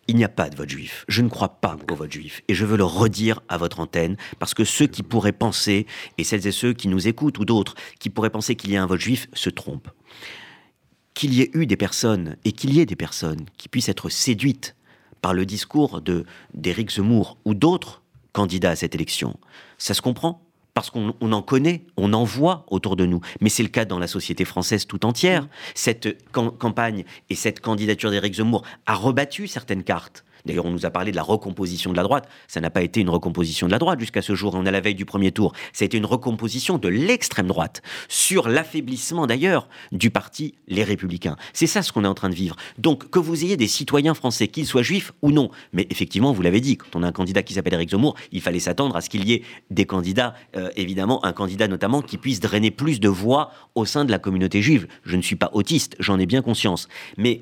[0.07, 1.05] Il n'y a pas de vote juif.
[1.09, 2.43] Je ne crois pas au vote juif.
[2.47, 5.85] Et je veux le redire à votre antenne, parce que ceux qui pourraient penser,
[6.17, 8.83] et celles et ceux qui nous écoutent ou d'autres, qui pourraient penser qu'il y a
[8.85, 9.91] un vote juif, se trompent.
[11.15, 14.09] Qu'il y ait eu des personnes, et qu'il y ait des personnes qui puissent être
[14.09, 14.77] séduites
[15.23, 19.39] par le discours de d'Éric Zemmour ou d'autres candidats à cette élection.
[19.79, 20.43] Ça se comprend
[20.75, 23.21] parce qu'on en connaît, on en voit autour de nous.
[23.41, 25.49] Mais c'est le cas dans la société française tout entière.
[25.75, 30.25] Cette campagne et cette candidature d'Éric Zemmour a rebattu certaines cartes.
[30.45, 32.29] D'ailleurs, on nous a parlé de la recomposition de la droite.
[32.49, 34.55] Ça n'a pas été une recomposition de la droite jusqu'à ce jour.
[34.55, 35.53] On est à la veille du premier tour.
[35.73, 41.37] Ça a été une recomposition de l'extrême droite sur l'affaiblissement d'ailleurs du parti Les Républicains.
[41.53, 42.57] C'est ça ce qu'on est en train de vivre.
[42.79, 46.43] Donc, que vous ayez des citoyens français, qu'ils soient juifs ou non, mais effectivement, vous
[46.43, 49.01] l'avez dit, quand on a un candidat qui s'appelle Éric Zemmour, il fallait s'attendre à
[49.01, 53.01] ce qu'il y ait des candidats, euh, évidemment, un candidat notamment qui puisse drainer plus
[53.01, 54.87] de voix au sein de la communauté juive.
[55.05, 56.89] Je ne suis pas autiste, j'en ai bien conscience.
[57.17, 57.41] Mais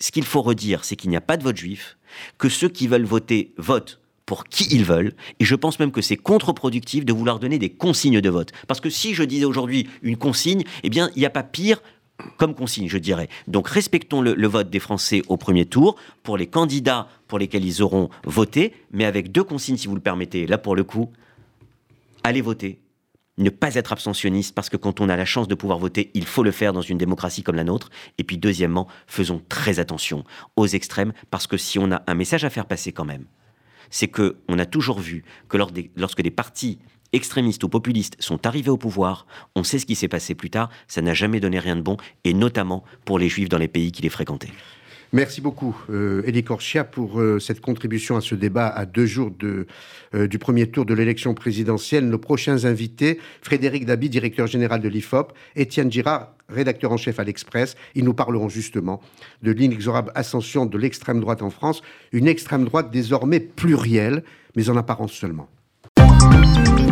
[0.00, 1.96] ce qu'il faut redire, c'est qu'il n'y a pas de vote juif,
[2.38, 5.12] que ceux qui veulent voter votent pour qui ils veulent.
[5.40, 8.52] Et je pense même que c'est contre-productif de vouloir donner des consignes de vote.
[8.68, 11.82] Parce que si je disais aujourd'hui une consigne, eh bien, il n'y a pas pire
[12.36, 13.28] comme consigne, je dirais.
[13.48, 17.82] Donc respectons le, vote des Français au premier tour pour les candidats pour lesquels ils
[17.82, 20.46] auront voté, mais avec deux consignes, si vous le permettez.
[20.46, 21.10] Là, pour le coup,
[22.22, 22.78] allez voter
[23.40, 26.26] ne pas être abstentionniste, parce que quand on a la chance de pouvoir voter, il
[26.26, 27.90] faut le faire dans une démocratie comme la nôtre.
[28.18, 30.24] Et puis deuxièmement, faisons très attention
[30.56, 33.24] aux extrêmes, parce que si on a un message à faire passer quand même,
[33.90, 36.78] c'est que on a toujours vu que lorsque des partis
[37.12, 39.26] extrémistes ou populistes sont arrivés au pouvoir,
[39.56, 41.96] on sait ce qui s'est passé plus tard, ça n'a jamais donné rien de bon,
[42.24, 44.52] et notamment pour les juifs dans les pays qui les fréquentaient.
[45.12, 46.44] Merci beaucoup, euh, Elie
[46.92, 49.66] pour euh, cette contribution à ce débat à deux jours de,
[50.14, 52.08] euh, du premier tour de l'élection présidentielle.
[52.08, 57.24] Nos prochains invités, Frédéric Dabi, directeur général de l'IFOP, Étienne Girard, rédacteur en chef à
[57.24, 57.76] l'Express.
[57.96, 59.00] Ils nous parleront justement
[59.42, 64.22] de l'inexorable ascension de l'extrême droite en France, une extrême droite désormais plurielle,
[64.54, 65.48] mais en apparence seulement.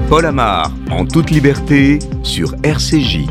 [0.09, 3.27] Paul Amar, en toute liberté, sur RCJ.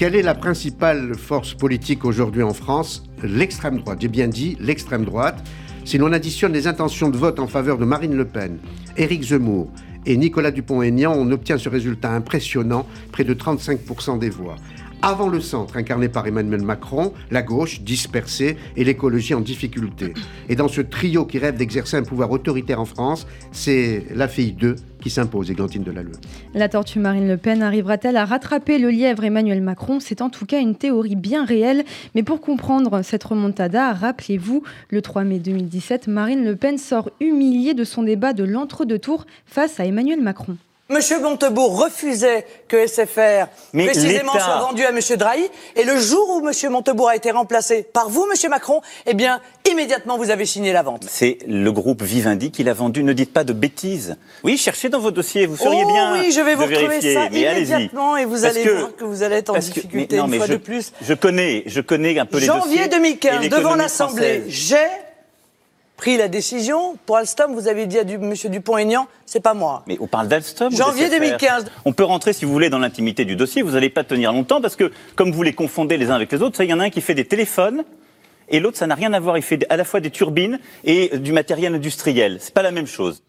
[0.00, 3.04] Quelle est la principale force politique aujourd'hui en France?
[3.22, 3.98] L'extrême droite.
[4.00, 5.46] J'ai bien dit l'extrême droite.
[5.84, 8.60] Si l'on additionne les intentions de vote en faveur de Marine Le Pen,
[8.96, 9.70] Éric Zemmour
[10.06, 14.56] et Nicolas Dupont-Aignan, on obtient ce résultat impressionnant, près de 35% des voix.
[15.02, 20.12] Avant le centre, incarné par Emmanuel Macron, la gauche dispersée et l'écologie en difficulté.
[20.50, 24.52] Et dans ce trio qui rêve d'exercer un pouvoir autoritaire en France, c'est la fille
[24.52, 26.12] d'eux qui s'impose, Églantine Delalleux.
[26.52, 30.00] La tortue Marine Le Pen arrivera-t-elle à rattraper le lièvre Emmanuel Macron?
[30.00, 31.84] C'est en tout cas une théorie bien réelle.
[32.14, 37.72] Mais pour comprendre cette remontada, rappelez-vous, le 3 mai 2017, Marine Le Pen sort humiliée
[37.72, 40.58] de son débat de l'entre-deux tours face à Emmanuel Macron.
[40.90, 45.48] Monsieur Montebourg refusait que SFR précisément soit vendu à Monsieur Drahi.
[45.76, 49.40] Et le jour où Monsieur Montebourg a été remplacé par vous, Monsieur Macron, eh bien,
[49.70, 51.04] immédiatement, vous avez signé la vente.
[51.08, 53.04] C'est le groupe Vivendi qui l'a vendu.
[53.04, 54.16] Ne dites pas de bêtises.
[54.42, 55.46] Oui, cherchez dans vos dossiers.
[55.46, 56.12] Vous seriez oh, bien.
[56.14, 59.50] Oui, je vais vous retrouver ça immédiatement et vous allez voir que vous allez être
[59.50, 60.92] en difficulté une fois de plus.
[61.02, 62.62] Je connais, je connais un peu les dossiers.
[62.62, 64.76] Janvier 2015, devant l'Assemblée, j'ai
[66.00, 66.96] pris la décision.
[67.04, 68.32] Pour Alstom, vous avez dit à du, M.
[68.32, 69.82] Dupont-Aignan, c'est pas moi.
[69.86, 71.66] Mais on parle d'Alstom Janvier 2015.
[71.84, 73.60] On peut rentrer, si vous voulez, dans l'intimité du dossier.
[73.60, 76.40] Vous n'allez pas tenir longtemps parce que, comme vous les confondez les uns avec les
[76.40, 77.84] autres, il y en a un qui fait des téléphones
[78.48, 79.36] et l'autre, ça n'a rien à voir.
[79.36, 82.38] Il fait à la fois des turbines et du matériel industriel.
[82.40, 83.22] C'est pas la même chose.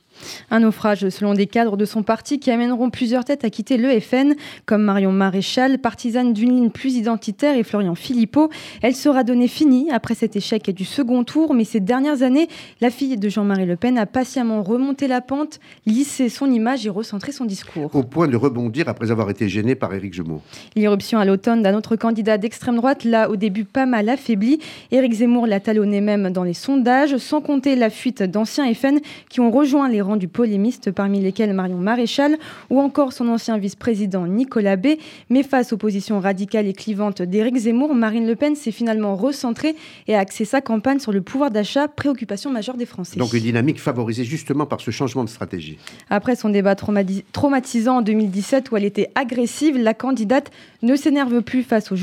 [0.50, 4.00] Un naufrage selon des cadres de son parti qui amèneront plusieurs têtes à quitter le
[4.00, 8.50] FN, comme Marion Maréchal, partisane d'une ligne plus identitaire, et Florian Philippot.
[8.82, 12.48] Elle sera donnée finie après cet échec du second tour, mais ces dernières années,
[12.82, 16.90] la fille de Jean-Marie Le Pen a patiemment remonté la pente, lissé son image et
[16.90, 17.94] recentré son discours.
[17.96, 20.42] Au point de rebondir après avoir été gêné par Éric Zemmour.
[20.76, 24.60] L'irruption à l'automne d'un autre candidat d'extrême droite l'a au début pas mal affaibli.
[24.92, 29.40] Éric Zemmour l'a talonné même dans les sondages, sans compter la fuite d'anciens FN qui
[29.40, 32.38] ont rejoint les rangs du polémiste, parmi lesquels Marion Maréchal
[32.70, 34.88] ou encore son ancien vice-président Nicolas B.
[35.30, 39.76] Mais face aux positions radicales et clivantes d'Éric Zemmour, Marine Le Pen s'est finalement recentrée
[40.08, 43.18] et a axé sa campagne sur le pouvoir d'achat, préoccupation majeure des Français.
[43.18, 45.78] Donc une dynamique favorisée justement par ce changement de stratégie.
[46.10, 51.64] Après son débat traumatisant en 2017 où elle était agressive, la candidate ne s'énerve plus
[51.64, 51.98] face aux,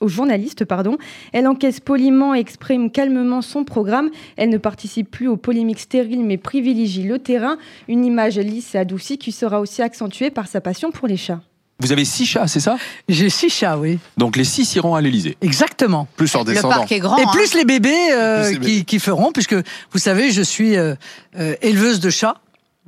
[0.00, 0.64] aux journalistes.
[0.64, 0.98] Pardon.
[1.32, 4.10] Elle encaisse poliment et exprime calmement son programme.
[4.36, 8.78] Elle ne participe plus aux polémiques stériles mais privilégie le terrain une image lisse et
[8.78, 11.40] adoucie qui sera aussi accentuée par sa passion pour les chats.
[11.80, 12.76] Vous avez six chats, c'est ça?
[13.08, 13.98] J'ai six chats, oui.
[14.18, 15.38] Donc les six iront à l'Elysée.
[15.40, 16.06] Exactement.
[16.16, 16.74] Plus leur descendant.
[16.74, 17.16] Le parc est grand.
[17.16, 17.58] Et plus hein.
[17.58, 20.94] les bébés euh, qui, feront, puisque vous savez, je suis euh,
[21.38, 22.36] euh, éleveuse de chats.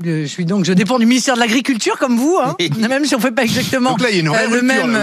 [0.02, 2.56] Je suis donc, je dépends du ministère de l'Agriculture comme vous, hein,
[2.88, 4.98] même si on ne fait pas exactement donc là, il y a une le même,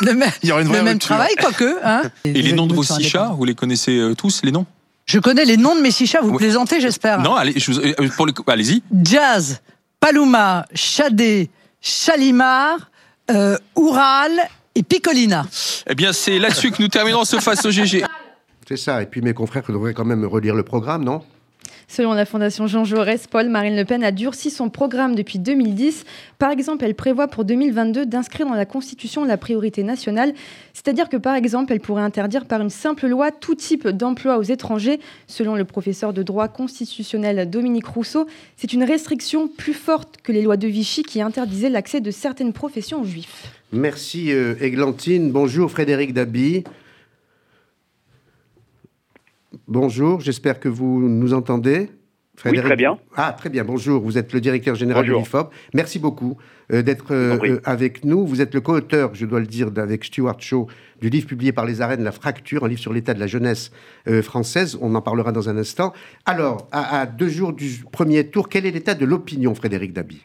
[0.00, 1.78] le même, il y aura une le même travail, quoique.
[1.84, 2.02] Hein.
[2.24, 4.66] Et les noms de vos six chats, vous les connaissez tous, les noms?
[5.06, 7.20] Je connais les noms de mes six chats, vous plaisantez, j'espère.
[7.20, 8.82] Non, allez, euh, pour allez-y.
[9.02, 9.60] Jazz,
[9.98, 11.50] Paluma, Chadé,
[11.80, 12.90] Chalimar,
[13.30, 14.32] euh, Oural
[14.74, 15.46] et Picolina.
[15.88, 18.04] Eh bien, c'est là-dessus que nous terminons ce Face au GG.
[18.68, 19.02] C'est ça.
[19.02, 21.22] Et puis mes confrères devraient quand même relire le programme, non?
[21.90, 26.04] Selon la Fondation Jean Jaurès, Paul, Marine Le Pen a durci son programme depuis 2010.
[26.38, 30.32] Par exemple, elle prévoit pour 2022 d'inscrire dans la Constitution la priorité nationale,
[30.72, 34.44] c'est-à-dire que par exemple, elle pourrait interdire par une simple loi tout type d'emploi aux
[34.44, 35.00] étrangers.
[35.26, 40.42] Selon le professeur de droit constitutionnel Dominique Rousseau, c'est une restriction plus forte que les
[40.42, 43.52] lois de Vichy qui interdisaient l'accès de certaines professions aux juifs.
[43.72, 44.30] Merci.
[44.30, 44.54] Euh,
[45.32, 46.62] Bonjour Frédéric Dabi.
[49.70, 51.90] Bonjour, j'espère que vous nous entendez.
[52.34, 52.64] Frédéric...
[52.64, 52.98] Oui, très bien.
[53.14, 53.62] Ah, très bien.
[53.62, 55.52] Bonjour, vous êtes le directeur général de l'IFOP.
[55.74, 56.36] Merci beaucoup
[56.72, 58.26] euh, d'être euh, avec nous.
[58.26, 60.66] Vous êtes le co-auteur, je dois le dire, avec Stuart Shaw,
[61.00, 63.70] du livre publié par les arènes La Fracture, un livre sur l'état de la jeunesse
[64.08, 64.76] euh, française.
[64.80, 65.92] On en parlera dans un instant.
[66.26, 70.20] Alors, à, deux jours du premier tour, quel est l'état de l'opinion, Frédéric Dabi?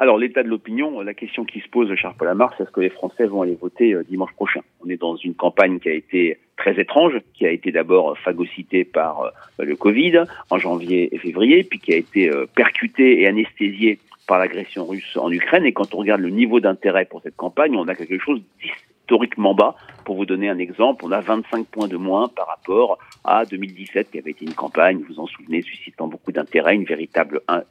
[0.00, 2.88] Alors, l'état de l'opinion, la question qui se pose, cher Paul c'est est-ce que les
[2.88, 4.60] Français vont aller voter dimanche prochain?
[4.84, 8.84] On est dans une campagne qui a été très étrange, qui a été d'abord phagocyté
[8.84, 9.30] par euh,
[9.64, 14.38] le Covid en janvier et février, puis qui a été euh, percuté et anesthésié par
[14.38, 15.64] l'agression russe en Ukraine.
[15.64, 19.54] Et quand on regarde le niveau d'intérêt pour cette campagne, on a quelque chose d'historiquement
[19.54, 19.74] bas.
[20.04, 24.10] Pour vous donner un exemple, on a 25 points de moins par rapport à 2017,
[24.10, 27.62] qui avait été une campagne, vous vous en souvenez, suscitant beaucoup d'intérêt, une véritable euh,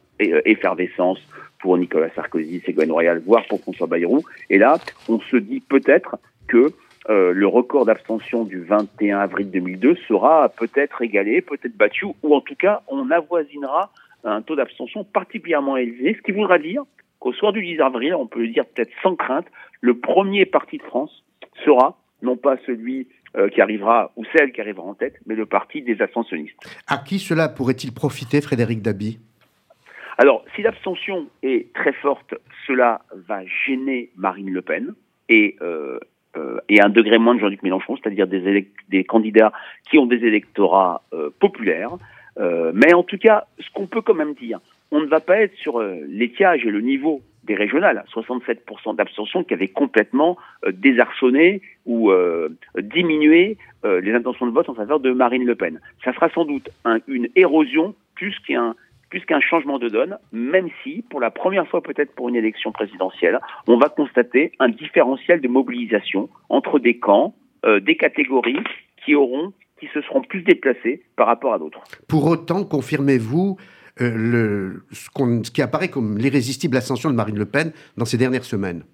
[0.44, 1.20] effervescence
[1.60, 4.22] pour Nicolas Sarkozy, Ségolène Royal, voire pour François Bayrou.
[4.50, 6.16] Et là, on se dit peut-être
[6.46, 6.72] que
[7.08, 12.40] euh, le record d'abstention du 21 avril 2002 sera peut-être égalé, peut-être battu, ou en
[12.40, 13.90] tout cas, on avoisinera
[14.24, 16.82] un taux d'abstention particulièrement élevé, ce qui voudra dire
[17.18, 19.46] qu'au soir du 10 avril, on peut le dire peut-être sans crainte,
[19.80, 21.24] le premier parti de France
[21.64, 25.46] sera non pas celui euh, qui arrivera ou celle qui arrivera en tête, mais le
[25.46, 26.56] parti des abstentionnistes.
[26.86, 29.18] À qui cela pourrait-il profiter, Frédéric Dabi?
[30.18, 32.34] Alors, si l'abstention est très forte,
[32.66, 34.94] cela va gêner Marine Le Pen
[35.28, 35.98] et euh,
[36.36, 39.52] euh, et un degré moins de Jean-Luc Mélenchon, c'est-à-dire des, des, candidats
[39.88, 41.96] qui ont des électorats euh, populaires.
[42.38, 45.40] Euh, mais en tout cas, ce qu'on peut quand même dire, on ne va pas
[45.40, 50.36] être sur l'étiage et le niveau des régionales, 67% d'abstention qui avait complètement
[50.70, 52.10] désarçonné ou
[52.76, 55.80] diminué les intentions de vote en faveur de Marine Le Pen.
[56.04, 56.70] Ça sera sans doute
[57.06, 58.74] une érosion plus qu'un
[59.10, 62.72] plus qu'un changement de donne, même si, pour la première fois peut-être pour une élection
[62.72, 68.62] présidentielle, on va constater un différentiel de mobilisation entre des camps, euh, des catégories
[69.04, 71.80] qui auront, qui se seront plus déplacées par rapport à d'autres.
[72.08, 73.56] Pour autant, confirmez-vous
[74.00, 78.44] euh, le, ce qui apparaît comme l'irrésistible ascension de Marine Le Pen dans ces dernières
[78.44, 78.84] semaines?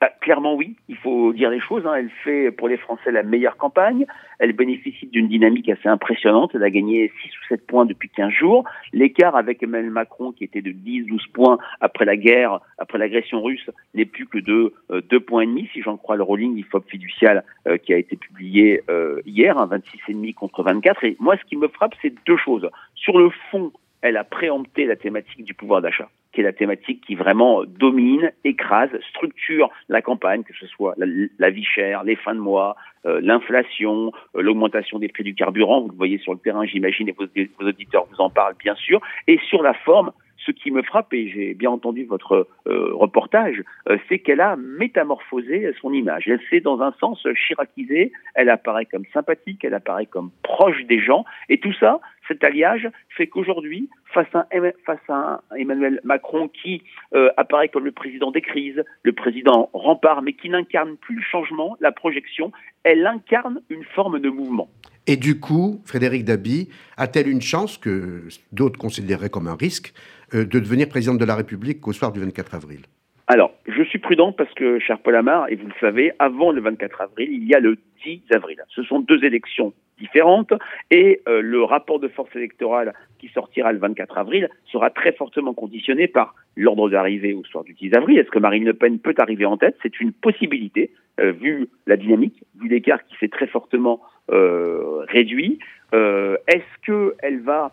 [0.00, 0.96] Bah, clairement oui, il
[1.32, 1.86] dire les choses.
[1.86, 1.94] Hein.
[1.96, 4.06] Elle fait pour les Français la meilleure campagne.
[4.38, 6.52] Elle bénéficie d'une dynamique assez impressionnante.
[6.54, 8.64] Elle a gagné 6 ou 7 points depuis 15 jours.
[8.92, 13.70] L'écart avec Emmanuel Macron, qui était de 10-12 points après la guerre, après l'agression russe,
[13.94, 16.84] n'est plus que de euh, 2 points et demi, si j'en crois le rolling IFOP
[16.88, 21.04] fiducial euh, qui a été publié euh, hier, hein, 26,5 contre 24.
[21.04, 22.68] Et moi, ce qui me frappe, c'est deux choses.
[22.96, 27.04] Sur le fond, elle a préempté la thématique du pouvoir d'achat qui est la thématique
[27.06, 32.34] qui vraiment domine, écrase, structure la campagne, que ce soit la, vie chère, les fins
[32.34, 35.82] de mois, euh, l'inflation, euh, l'augmentation des prix du carburant.
[35.82, 38.74] Vous le voyez sur le terrain, j'imagine, et vos, vos, auditeurs vous en parlent bien
[38.74, 39.00] sûr.
[39.26, 40.12] Et sur la forme,
[40.44, 43.62] ce qui me frappe, et j'ai bien entendu votre euh, reportage,
[44.08, 46.24] c'est qu'elle a métamorphosé son image.
[46.26, 51.00] Elle s'est dans un sens chiracisée, elle apparaît comme sympathique, elle apparaît comme proche des
[51.00, 54.46] gens, et tout ça, cet alliage fait qu'aujourd'hui, face à,
[54.86, 56.82] face à Emmanuel Macron qui
[57.14, 61.22] euh, apparaît comme le président des crises, le président rempart, mais qui n'incarne plus le
[61.22, 62.52] changement, la projection,
[62.84, 64.68] elle incarne une forme de mouvement.
[65.06, 70.21] Et du coup, Frédéric Dabi a-t-elle une chance que d'autres considéreraient comme un risque euh,
[70.34, 72.80] de devenir présidente de la République au soir du 24 avril
[73.28, 76.60] alors, je suis prudent parce que, cher Paul Amar, et vous le savez, avant le
[76.60, 78.58] 24 avril, il y a le 10 avril.
[78.68, 80.52] Ce sont deux élections différentes
[80.90, 85.54] et euh, le rapport de force électorale qui sortira le 24 avril sera très fortement
[85.54, 88.18] conditionné par l'ordre d'arrivée au soir du 10 avril.
[88.18, 89.76] Est-ce que Marine Le Pen peut arriver en tête?
[89.82, 94.00] C'est une possibilité, euh, vu la dynamique, vu l'écart qui s'est très fortement
[94.30, 95.58] euh, réduit.
[95.92, 97.72] Est-ce qu'elle va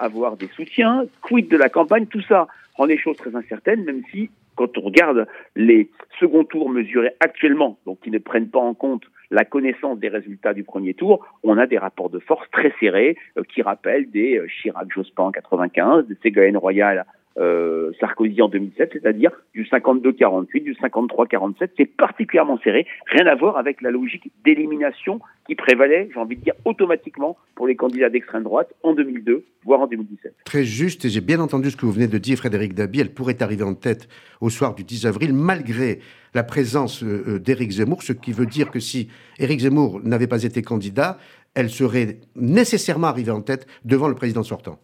[0.00, 1.04] avoir des soutiens?
[1.22, 2.06] Quid de la campagne?
[2.06, 6.68] Tout ça rend les choses très incertaines, même si quand on regarde les second tours
[6.68, 10.94] mesurés actuellement, donc qui ne prennent pas en compte la connaissance des résultats du premier
[10.94, 15.24] tour, on a des rapports de force très serrés euh, qui rappellent des euh, Chirac-Jospin
[15.24, 17.06] en 95, des Ségolène Royal
[17.40, 21.70] euh, Sarkozy en 2007, c'est-à-dire du 52-48, du 53-47.
[21.76, 26.42] C'est particulièrement serré, rien à voir avec la logique d'élimination qui prévalait, j'ai envie de
[26.42, 30.34] dire, automatiquement pour les candidats d'extrême droite en 2002, voire en 2017.
[30.44, 33.14] Très juste, et j'ai bien entendu ce que vous venez de dire, Frédéric Dabi, elle
[33.14, 34.08] pourrait arriver en tête
[34.40, 36.00] au soir du 10 avril, malgré
[36.34, 40.44] la présence euh, d'Éric Zemmour, ce qui veut dire que si Éric Zemmour n'avait pas
[40.44, 41.18] été candidat,
[41.54, 44.78] elle serait nécessairement arrivée en tête devant le président sortant.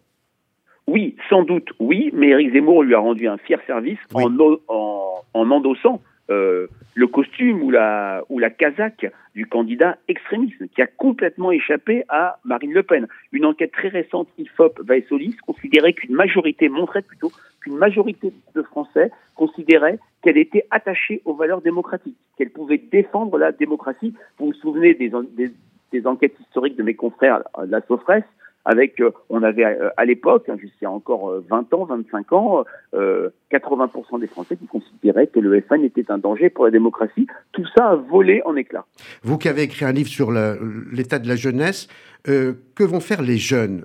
[1.37, 4.27] Sans doute, oui, mais Éric Zemmour lui a rendu un fier service en,
[4.67, 10.87] en, endossant euh, le costume ou la, ou la casaque du candidat extrémiste qui a
[10.87, 13.07] complètement échappé à Marine Le Pen.
[13.33, 19.11] Une enquête très récente, IFOP Vaesolis, considérait qu'une majorité, montrait plutôt qu'une majorité de Français
[19.35, 24.15] considérait qu'elle était attachée aux valeurs démocratiques, qu'elle pouvait défendre la démocratie.
[24.39, 25.51] Vous vous souvenez des, des,
[25.91, 28.23] des enquêtes historiques de mes confrères de la Sofres
[28.67, 32.65] avec, euh, on avait euh, à l'époque, hein, jusqu'à encore 20 euh, ans, 25 ans,
[32.93, 37.27] 80% des Français qui considéraient que le FN était un danger pour la démocratie.
[37.53, 38.85] Tout ça a volé en éclats.
[39.23, 41.87] Vous qui avez écrit un livre sur l'état de la jeunesse,
[42.25, 43.83] que vont faire les jeunes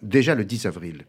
[0.00, 1.02] déjà le 10 avril?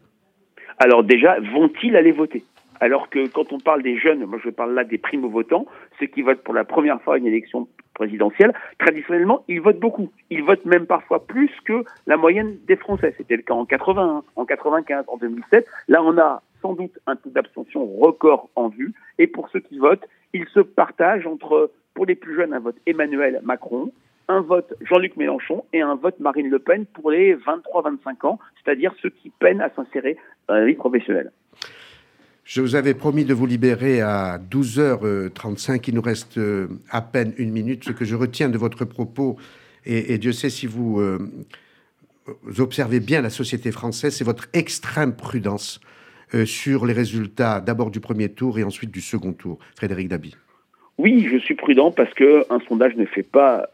[0.78, 2.44] Alors déjà, vont-ils aller voter?
[2.80, 5.66] Alors que quand on parle des jeunes, moi je parle là des primo-votants,
[5.98, 10.10] ceux qui votent pour la première fois une élection présidentielle, traditionnellement, ils votent beaucoup.
[10.30, 13.14] Ils votent même parfois plus que la moyenne des Français.
[13.16, 15.66] C'était le cas en 81, en 95, en 2007.
[15.88, 18.92] Là, on a sans doute un taux d'abstention record en vue.
[19.18, 22.76] Et pour ceux qui votent, ils se partagent entre, pour les plus jeunes, un vote
[22.86, 23.92] Emmanuel Macron,
[24.28, 28.94] un vote Jean-Luc Mélenchon et un vote Marine Le Pen pour les 23-25 ans, c'est-à-dire
[29.02, 30.16] ceux qui peinent à s'insérer
[30.48, 31.30] dans la vie professionnelle.
[32.44, 35.82] Je vous avais promis de vous libérer à 12h35.
[35.88, 37.84] Il nous reste euh, à peine une minute.
[37.84, 39.36] Ce que je retiens de votre propos,
[39.86, 41.18] et, Dieu sait si vous, euh,
[42.58, 45.80] observez bien la société française, c'est votre extrême prudence
[46.34, 49.58] euh, sur les résultats d'abord du premier tour et ensuite du second tour.
[49.74, 50.36] Frédéric Dabi.
[50.98, 53.66] Oui, je suis prudent parce que un sondage ne fait pas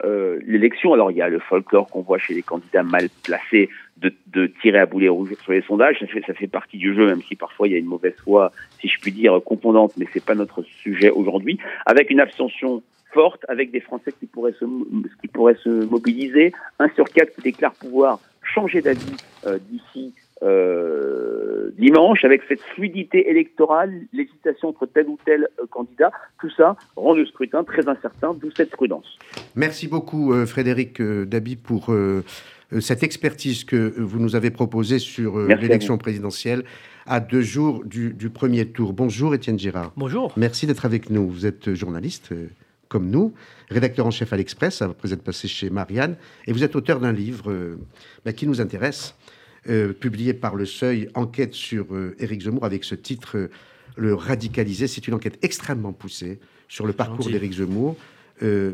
[0.47, 0.93] l'élection.
[0.93, 3.69] Alors il y a le folklore qu'on voit chez les candidats mal placés
[4.01, 5.97] de, tirer à boulet rouge sur les sondages.
[5.99, 8.15] Ça fait, ça fait partie du jeu, même si parfois il y a une mauvaise
[8.23, 11.59] foi, si je puis dire, confondante, mais c'est pas notre sujet aujourd'hui.
[11.85, 12.81] Avec une abstention
[13.13, 14.65] forte, avec des Français qui pourraient se,
[15.21, 21.69] qui pourraient se mobiliser, un sur quatre qui déclare pouvoir changer d'avis euh, d'ici euh,
[21.77, 27.13] dimanche, avec cette fluidité électorale, l'hésitation entre tel ou tel euh, candidat, tout ça rend
[27.13, 29.19] le scrutin très incertain, d'où cette prudence.
[29.55, 31.93] Merci beaucoup Frédéric Dabi pour
[32.79, 36.63] cette expertise que vous nous avez proposée sur euh, l'élection présidentielle
[37.05, 38.93] à deux jours du, premier tour.
[38.93, 39.91] Bonjour Étienne Girard.
[39.97, 40.31] Bonjour.
[40.37, 41.29] Merci d'être avec nous.
[41.29, 42.47] Vous êtes journaliste euh,
[42.87, 43.33] comme nous,
[43.69, 46.99] rédacteur en chef à l'Express, après vous êtes passé chez Marianne, et vous êtes auteur
[46.99, 47.77] d'un livre
[48.25, 49.15] bah, qui nous intéresse,
[50.01, 51.85] publié par Le Seuil, Enquête sur
[52.19, 53.49] Éric Zemmour, avec ce titre
[53.95, 54.87] Le radicaliser.
[54.87, 57.95] C'est une enquête extrêmement poussée sur le parcours d'Éric Zemmour,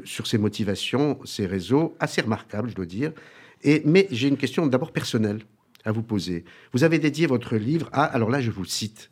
[0.03, 3.11] sur ses motivations, ses réseaux, assez remarquable, je dois dire
[3.85, 5.39] mais j'ai une question d'abord personnelle
[5.85, 6.45] à vous poser.
[6.73, 9.09] Vous avez dédié votre livre à, alors là je vous cite,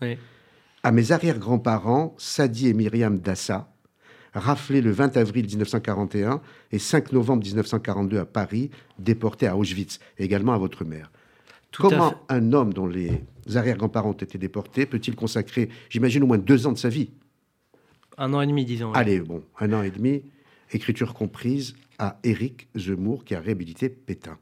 [0.84, 3.71] à mes arrière-grands-parents, Sadi et Myriam Dassa,
[4.34, 10.25] raflés le 20 avril 1941 et 5 novembre 1942 à Paris, déportés à Auschwitz, et
[10.25, 11.12] également à votre mère.
[11.77, 16.67] Comment un homme dont les arrière-grands-parents ont été déportés peut-il consacrer, j'imagine, au moins deux
[16.67, 17.10] ans de sa vie?
[18.17, 18.93] Un an et demi, disons.
[18.93, 20.23] Allez, bon, un an et demi,
[20.71, 24.38] écriture comprise, à Éric Zemmour qui a réhabilité Pétain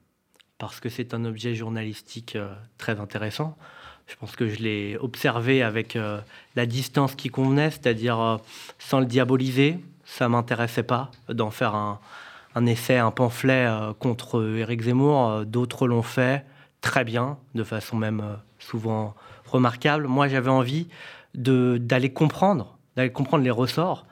[0.57, 3.57] Parce que c'est un objet journalistique euh, très intéressant.
[4.07, 6.19] Je pense que je l'ai observé avec euh,
[6.55, 8.37] la distance qui convenait, c'est-à-dire euh,
[8.79, 9.79] sans le diaboliser.
[10.05, 11.99] Ça m'intéressait pas d'en faire un,
[12.55, 13.67] un, essai, un pamphlet
[13.99, 15.45] contre Éric Zemmour.
[15.45, 16.45] D'autres l'ont fait
[16.81, 20.07] très bien, de façon même souvent remarquable.
[20.07, 20.87] Moi, j'avais envie
[21.33, 24.05] d'aller comprendre, d'aller comprendre les ressorts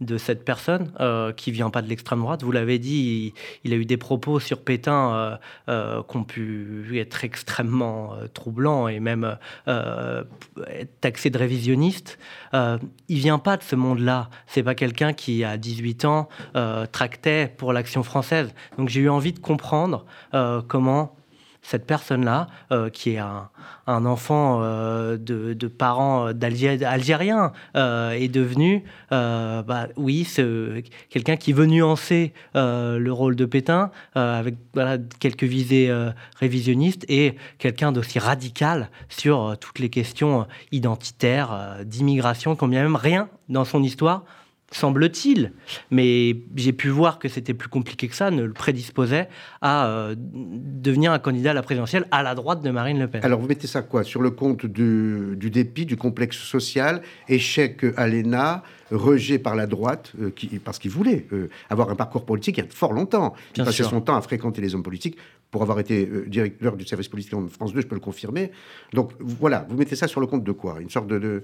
[0.00, 2.44] de cette personne euh, qui vient pas de l'extrême droite.
[2.44, 3.34] Vous l'avez dit,
[3.64, 5.36] il, a eu des propos sur Pétain euh,
[5.68, 9.36] euh, qui ont pu être extrêmement troublants et même
[11.00, 12.18] taxés de révisionniste.
[12.52, 14.30] il vient pas de ce monde-là.
[14.46, 16.28] C'est pas quelqu'un qui, à 18 ans,
[16.92, 18.54] tractait pour l'action française.
[18.76, 20.04] Donc j'ai eu envie de comprendre
[20.68, 21.17] comment
[21.68, 23.50] cette personne-là, euh, qui est un,
[23.86, 30.26] enfant euh, de, parents algériens, euh, est devenu, bah, oui,
[31.10, 34.54] quelqu'un qui veut nuancer le rôle de Pétain avec
[35.20, 35.92] quelques visées
[36.40, 43.66] révisionnistes et quelqu'un d'aussi radical sur toutes les questions identitaires, d'immigration, combien même rien dans
[43.66, 44.24] son histoire
[44.70, 45.52] semble-t-il,
[45.90, 49.28] mais j'ai pu voir que c'était plus compliqué que ça, ne le prédisposait
[49.62, 53.24] à euh, devenir un candidat à la présidentielle à la droite de Marine Le Pen.
[53.24, 54.04] Alors vous mettez ça quoi?
[54.04, 60.12] Sur le compte du, dépit, du complexe social, échec à l'ENA, rejet par la droite,
[60.20, 63.34] euh, qui, parce qu'il voulait euh, avoir un parcours politique il y a fort longtemps.
[63.56, 65.16] Il passait son temps à fréquenter les hommes politiques.
[65.50, 68.52] Pour avoir été directeur du service politique en France 2, je peux le confirmer.
[68.92, 70.76] Donc voilà, vous mettez ça sur le compte de quoi?
[70.78, 71.42] Une sorte de de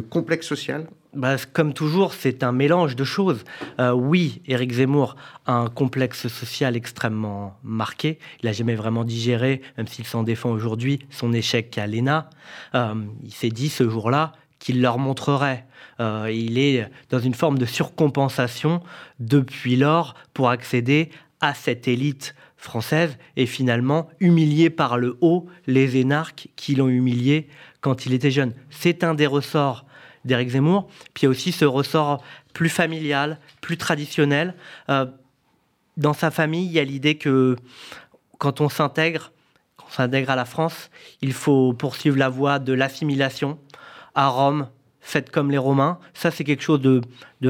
[0.00, 3.44] complexe social bah, Comme toujours, c'est un mélange de choses.
[3.80, 8.18] Euh, oui, Éric Zemmour a un complexe social extrêmement marqué.
[8.42, 12.30] Il n'a jamais vraiment digéré, même s'il s'en défend aujourd'hui, son échec à l'ENA.
[12.74, 15.66] Euh, il s'est dit ce jour-là qu'il leur montrerait.
[16.00, 18.80] Euh, il est dans une forme de surcompensation
[19.18, 25.96] depuis lors pour accéder à cette élite française et finalement humilié par le haut les
[25.96, 27.48] énarques qui l'ont humilié
[27.82, 28.54] quand il était jeune.
[28.70, 29.84] C'est un des ressorts
[30.24, 30.88] d'Éric Zemmour.
[31.12, 32.24] Puis il y a aussi ce ressort
[32.54, 34.54] plus familial, plus traditionnel.
[34.88, 35.04] Euh,
[35.98, 37.56] dans sa famille, il y a l'idée que
[38.38, 39.32] quand on s'intègre,
[39.76, 43.58] quand on s'intègre à la France, il faut poursuivre la voie de l'assimilation.
[44.14, 44.68] À Rome,
[45.00, 45.98] faites comme les Romains.
[46.14, 47.02] Ça, c'est quelque chose de,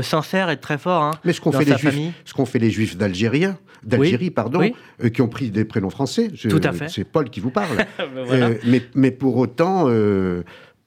[0.02, 1.02] sincère et de très fort.
[1.02, 2.96] Hein, Mais ce qu'ont fait, les Juifs, ce fait les Juifs
[3.84, 4.70] d'Algérie, pardon,
[5.02, 6.28] euh, qui ont pris des prénoms français.
[6.28, 6.88] Tout à fait.
[6.88, 7.76] C'est Paul qui vous parle.
[7.98, 10.42] Ben euh, mais, pour autant, euh,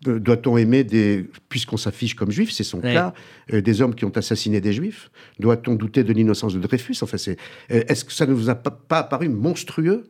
[0.06, 3.14] doit-on aimer des, puisqu'on s'affiche comme juif, c'est son cas,
[3.54, 5.10] euh, des hommes qui ont assassiné des juifs?
[5.39, 6.98] Doit-on douter de l'innocence de Dreyfus?
[7.02, 7.38] Enfin, c'est,
[7.72, 10.04] euh, est-ce que ça ne vous a pas, apparu monstrueux?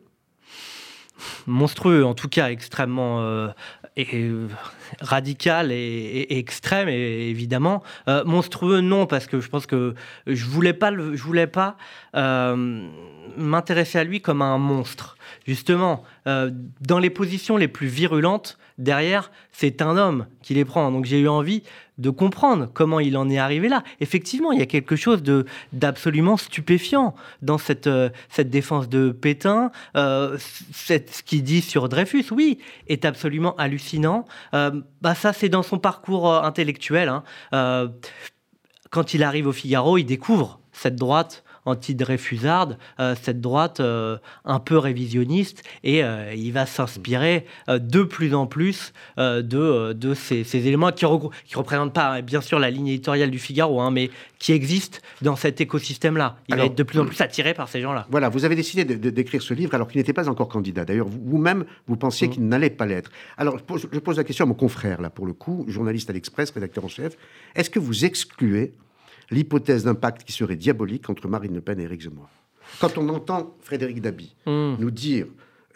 [1.46, 3.48] Monstrueux, en tout cas extrêmement
[5.00, 7.82] radical et, extrême, et, évidemment.
[8.24, 9.94] monstrueux, non, parce que je pense que
[10.26, 11.76] je voulais pas, je voulais pas
[13.36, 15.16] m'intéresser à lui comme à un monstre.
[15.46, 20.90] Justement, dans les positions les plus virulentes, derrière, c'est un homme qui les prend.
[20.90, 21.62] Donc j'ai eu envie
[21.98, 23.82] de comprendre comment il en est arrivé là.
[24.00, 29.10] Effectivement, il y a quelque chose de d'absolument stupéfiant dans cette, euh, cette défense de
[29.10, 29.70] Pétain.
[29.96, 34.26] Euh, ce qu'il dit sur Dreyfus, oui, est absolument hallucinant.
[34.54, 37.08] Euh, bah ça, c'est dans son parcours intellectuel.
[37.08, 37.92] Hein.
[38.90, 44.60] quand il arrive au Figaro, il découvre cette droite anti-Dreyfusarde, euh, cette droite euh, un
[44.60, 50.92] peu révisionniste, et euh, il va s'inspirer de plus en plus de, de ces, éléments
[50.92, 54.98] qui ne représentent pas, bien sûr, la ligne éditoriale du Figaro, hein, mais qui existent
[55.22, 56.36] dans cet écosystème-là.
[56.48, 58.06] Il va être de plus en plus attiré par ces gens-là.
[58.10, 60.84] Voilà, vous avez décidé d'écrire ce livre alors qu'il n'était pas encore candidat.
[60.84, 62.30] D'ailleurs, vous-même, vous pensiez mmh.
[62.30, 63.10] qu'il n'allait pas l'être.
[63.36, 66.50] Alors, je pose la question à mon confrère, là, pour le coup, journaliste à l'Express,
[66.50, 67.16] rédacteur en chef.
[67.54, 68.72] Est-ce que vous excluez
[69.30, 72.28] l'hypothèse d'un pacte qui serait diabolique entre Marine Le Pen et Éric Zemmour.
[72.80, 74.76] Quand on entend Frédéric Dabi hmm.
[74.78, 75.26] nous dire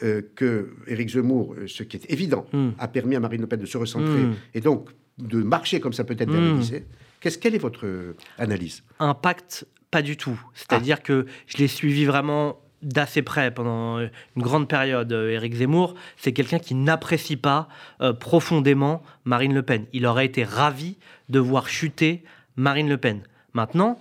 [0.02, 2.70] euh, que Éric Zemmour, euh, ce qui est évident, hmm.
[2.78, 4.34] a permis à Marine Le Pen de se recentrer hmm.
[4.54, 6.86] et donc de marcher comme ça peut-être vers l'Élysée,
[7.20, 8.82] qu'est-ce quelle est votre euh, analyse?
[8.98, 10.40] Un pacte, pas du tout.
[10.54, 11.02] C'est-à-dire ah.
[11.02, 14.08] que je l'ai suivi vraiment d'assez près pendant une
[14.42, 17.68] grande période, Éric Zemmour, c'est quelqu'un qui n'apprécie pas
[18.20, 19.84] profondément Marine Le Pen.
[19.92, 20.96] Il aurait été ravi
[21.28, 22.24] de voir chuter
[22.56, 23.20] Marine Le Pen.
[23.54, 23.98] Maintenant,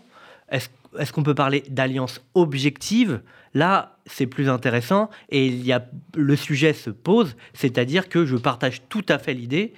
[0.51, 3.21] est-ce qu'on peut parler d'alliance objective?
[3.53, 5.85] Là, c'est plus intéressant et il y a,
[6.15, 9.73] le sujet se pose, c'est-à-dire que je partage tout à fait l'idée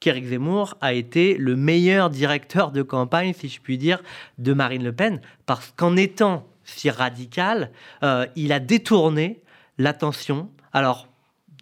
[0.00, 4.02] qu'Éric Zemmour a été le meilleur directeur de campagne, si je puis dire,
[4.38, 7.70] de Marine Le Pen, parce qu'en étant si radical,
[8.02, 9.40] euh, il a détourné
[9.78, 11.08] l'attention, alors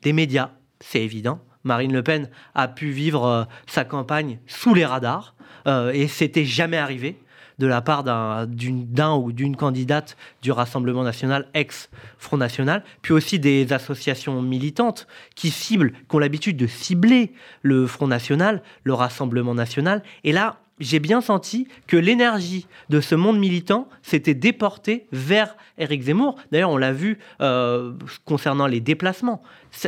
[0.02, 1.40] des médias, c'est évident.
[1.62, 5.34] Marine Le Pen a pu vivre euh, sa campagne sous les radars,
[5.66, 7.18] euh, et c'était jamais arrivé
[7.58, 13.72] de la part d'un ou d'une candidate du Rassemblement national, ex-Front national, puis aussi des
[13.72, 17.32] associations militantes qui ciblent, qui ont l'habitude de cibler
[17.62, 20.02] le Front national, le Rassemblement national.
[20.24, 26.02] Et là, j'ai bien senti que l'énergie de ce monde militant s'était déportée vers Éric
[26.02, 26.36] Zemmour.
[26.50, 27.92] D'ailleurs, on l'a vu euh,
[28.24, 29.42] concernant les déplacements.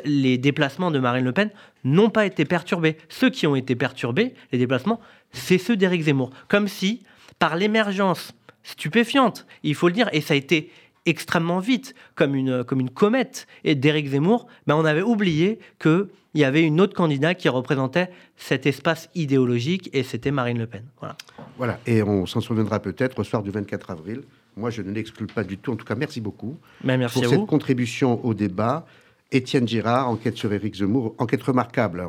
[0.04, 1.50] Les déplacements de Marine Le Pen
[1.84, 2.96] n'ont pas été perturbés.
[3.08, 5.00] Ceux qui ont été perturbés, les déplacements,
[5.32, 6.30] c'est ceux d'Éric Zemmour.
[6.48, 7.02] Comme si
[7.38, 8.32] par l'émergence
[8.62, 10.70] stupéfiante, il faut le dire, et ça a été
[11.06, 16.08] extrêmement vite, comme une, comme une comète, et d'Éric Zemmour, ben on avait oublié qu'il
[16.34, 20.82] y avait une autre candidate qui représentait cet espace idéologique, et c'était Marine Le Pen.
[20.98, 21.16] Voilà.
[21.56, 24.22] Voilà, et on s'en souviendra peut-être au soir du 24 avril.
[24.56, 25.72] Moi, je ne l'exclus pas du tout.
[25.72, 28.86] En tout cas, merci beaucoup ben, merci pour cette contribution au débat.
[29.30, 32.08] Étienne Girard, enquête sur Éric Zemmour, enquête remarquable,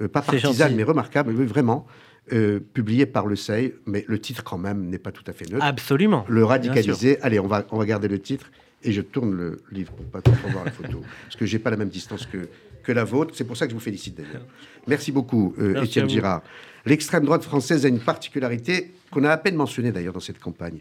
[0.00, 1.86] euh, pas partisane, mais remarquable, vraiment.
[2.32, 5.50] Euh, publié par le SEI, mais le titre quand même n'est pas tout à fait
[5.50, 5.64] neutre.
[5.64, 6.24] Absolument.
[6.28, 7.20] Le radicaliser.
[7.20, 8.52] Allez, on va, on va garder le titre
[8.84, 11.70] et je tourne le livre pour pas trop voir la photo, parce que j'ai pas
[11.70, 12.48] la même distance que,
[12.84, 13.34] que la vôtre.
[13.34, 14.46] C'est pour ça que je vous félicite d'ailleurs.
[14.86, 16.42] Merci beaucoup, euh, Étienne Girard.
[16.86, 20.78] L'extrême droite française a une particularité qu'on a à peine mentionnée d'ailleurs dans cette campagne.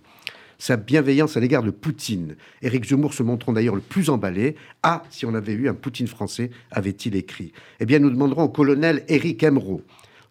[0.60, 2.36] Sa bienveillance à l'égard de Poutine.
[2.62, 4.56] Éric Zemmour se montrant d'ailleurs le plus emballé.
[4.84, 7.52] Ah, si on avait eu un Poutine français, avait-il écrit.
[7.80, 9.82] Eh bien, nous demanderons au colonel Éric Emeraud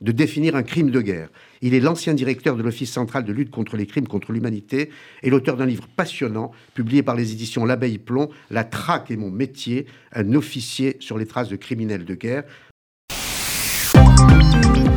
[0.01, 1.29] de définir un crime de guerre.
[1.63, 4.91] Il est l'ancien directeur de l'Office central de lutte contre les crimes contre l'humanité
[5.23, 9.31] et l'auteur d'un livre passionnant publié par les éditions L'Abeille Plomb, La traque est mon
[9.31, 12.45] métier, un officier sur les traces de criminels de guerre.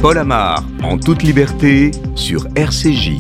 [0.02, 3.20] Paul Amar, en toute liberté, sur RCJ.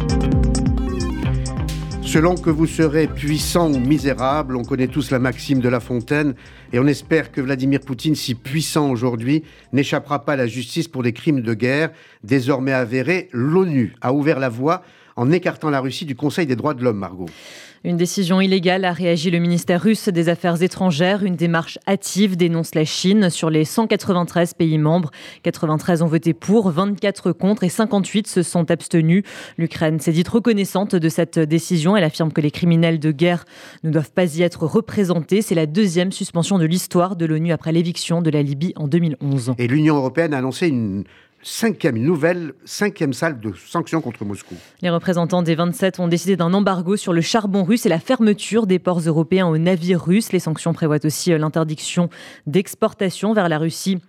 [2.13, 6.35] Selon que vous serez puissant ou misérable, on connaît tous la maxime de La Fontaine,
[6.71, 11.01] et on espère que Vladimir Poutine, si puissant aujourd'hui, n'échappera pas à la justice pour
[11.01, 11.89] des crimes de guerre
[12.23, 13.29] désormais avérés.
[13.31, 14.83] L'ONU a ouvert la voie
[15.15, 17.29] en écartant la Russie du Conseil des droits de l'homme, Margot.
[17.85, 21.21] Une décision illégale a réagi le ministère russe des Affaires étrangères.
[21.23, 23.29] Une démarche hâtive dénonce la Chine.
[23.29, 25.11] Sur les 193 pays membres,
[25.43, 29.23] 93 ont voté pour, 24 contre et 58 se sont abstenus.
[29.57, 31.97] L'Ukraine s'est dite reconnaissante de cette décision.
[31.97, 33.43] Elle affirme que les criminels de guerre
[33.83, 35.41] ne doivent pas y être représentés.
[35.41, 39.55] C'est la deuxième suspension de l'histoire de l'ONU après l'éviction de la Libye en 2011.
[39.57, 41.03] Et l'Union européenne a annoncé une
[41.43, 44.55] cinquième nouvelle, cinquième salle de sanctions contre Moscou.
[44.81, 48.65] Les représentants des 27 ont décidé d'un embargo sur le charbon russe et la fermeture
[48.65, 50.31] des ports européens aux navires russes.
[50.31, 52.09] Les sanctions prévoient aussi euh, l'interdiction
[52.47, 53.99] d'exportation vers la Russie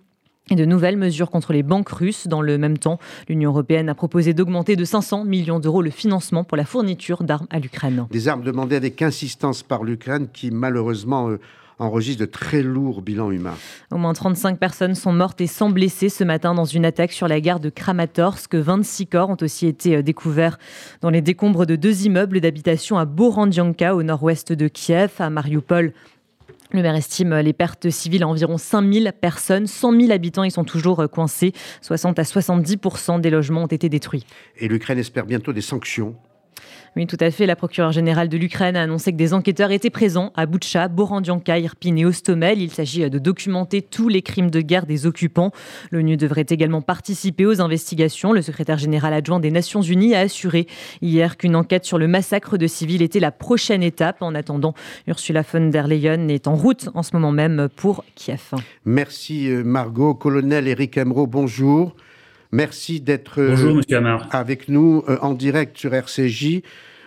[0.51, 2.27] et de nouvelles mesures contre les banques russes.
[2.27, 6.45] Dans le même temps, l'Union européenne a proposé d'augmenter de 500 millions d'euros le financement
[6.45, 8.07] pour la fourniture d'armes à l'Ukraine.
[8.11, 11.29] Des armes demandées avec insistance par l'Ukraine qui malheureusement...
[11.31, 11.39] Euh,
[11.79, 13.57] enregistre de très lourds bilans humains.
[13.91, 17.29] Au moins 35 personnes sont mortes et 100 blessées ce matin dans une attaque sur
[17.29, 18.55] la gare de Kramatorsk.
[18.55, 20.59] 26 corps ont aussi été euh, découverts
[21.01, 25.93] dans les décombres de deux immeubles d'habitation à Borandianka, au nord-ouest de Kiev, à Mariupol.
[26.75, 29.69] Le maire estime les pertes civiles à environ 5000 personnes.
[29.69, 31.53] 100 000 habitants y sont toujours euh, coincés.
[31.83, 34.27] 60 à 70% des logements ont été détruits.
[34.59, 36.17] Et l'Ukraine espère bientôt des sanctions
[36.97, 37.47] oui, tout à fait.
[37.47, 41.59] La procureure générale de l'Ukraine a annoncé que des enquêteurs étaient présents à Boutcha, Borandianka,
[41.59, 42.61] Irpin et Ostomel.
[42.63, 45.51] Il s'agit de documenter tous les crimes de guerre des occupants.
[45.91, 48.33] L'ONU devrait également participer aux investigations.
[48.33, 50.69] Le secrétaire général adjoint des Nations Unies a assuré
[51.03, 54.23] hier qu'une enquête sur le massacre de civils était la prochaine étape.
[54.23, 54.75] En attendant,
[55.09, 58.53] Ursula von der Leyen est en route en ce moment même pour Kiev.
[58.85, 60.15] Merci euh, Margot.
[60.15, 61.97] Colonel Eric Emeraud, bonjour.
[62.55, 63.83] Merci d'être euh,
[64.31, 66.63] avec nous euh, en direct sur RCJ.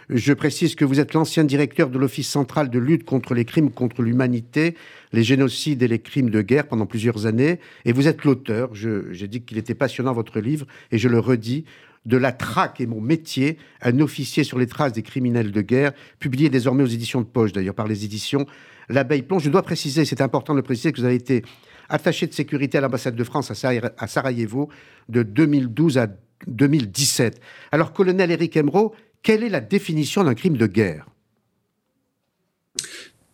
[0.10, 3.72] Je précise que vous êtes l'ancien directeur de l'Office central de lutte contre les crimes
[3.72, 4.76] contre l'humanité,
[5.14, 7.62] les génocides et les crimes de guerre pendant plusieurs années.
[7.86, 11.64] Et vous êtes l'auteur, j'ai dit qu'il était passionnant votre livre, et je le redis,
[12.06, 15.94] de La traque et mon métier, un officier sur les traces des criminels de guerre,
[16.20, 18.46] publié désormais aux éditions de poche, d'ailleurs par les éditions
[18.90, 19.44] L'Abeille Plonge.
[19.44, 21.44] Je dois préciser, c'est important de le préciser, que vous avez été
[21.90, 24.70] attaché de sécurité à l'ambassade de France à Sarajevo
[25.10, 26.08] de 2012 à
[26.48, 27.40] 2017.
[27.72, 31.08] Alors, colonel Eric Emeraud, quelle est la définition d'un crime de guerre?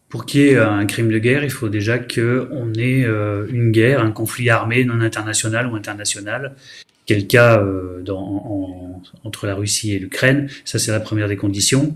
[0.09, 3.71] Pour qu'il y ait un crime de guerre, il faut déjà qu'on ait euh, une
[3.71, 6.55] guerre, un conflit armé non international ou international,
[7.07, 8.03] quel cas euh,
[9.23, 10.49] entre la Russie et l'Ukraine.
[10.65, 11.95] Ça, c'est la première des conditions.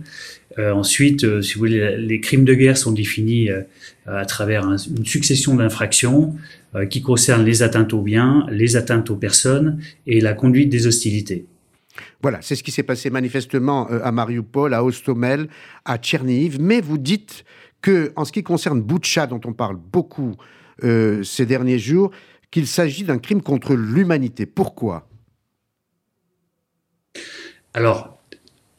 [0.58, 3.62] Euh, ensuite, euh, si vous voulez, les crimes de guerre sont définis euh,
[4.08, 6.36] à travers une succession d'infractions
[6.90, 11.46] qui concernent les atteintes aux biens, les atteintes aux personnes et la conduite des hostilités.
[12.22, 15.48] Voilà, c'est ce qui s'est passé manifestement à Mariupol, à Ostomel,
[15.86, 16.58] à Tcherniv.
[16.62, 17.46] Mais vous dites
[17.82, 20.36] que, en ce qui concerne Boutcha, dont on parle beaucoup
[20.82, 22.12] ces derniers jours,
[22.52, 24.46] qu'il s'agit d'un crime contre l'humanité.
[24.46, 25.10] Pourquoi?
[27.74, 28.17] Alors,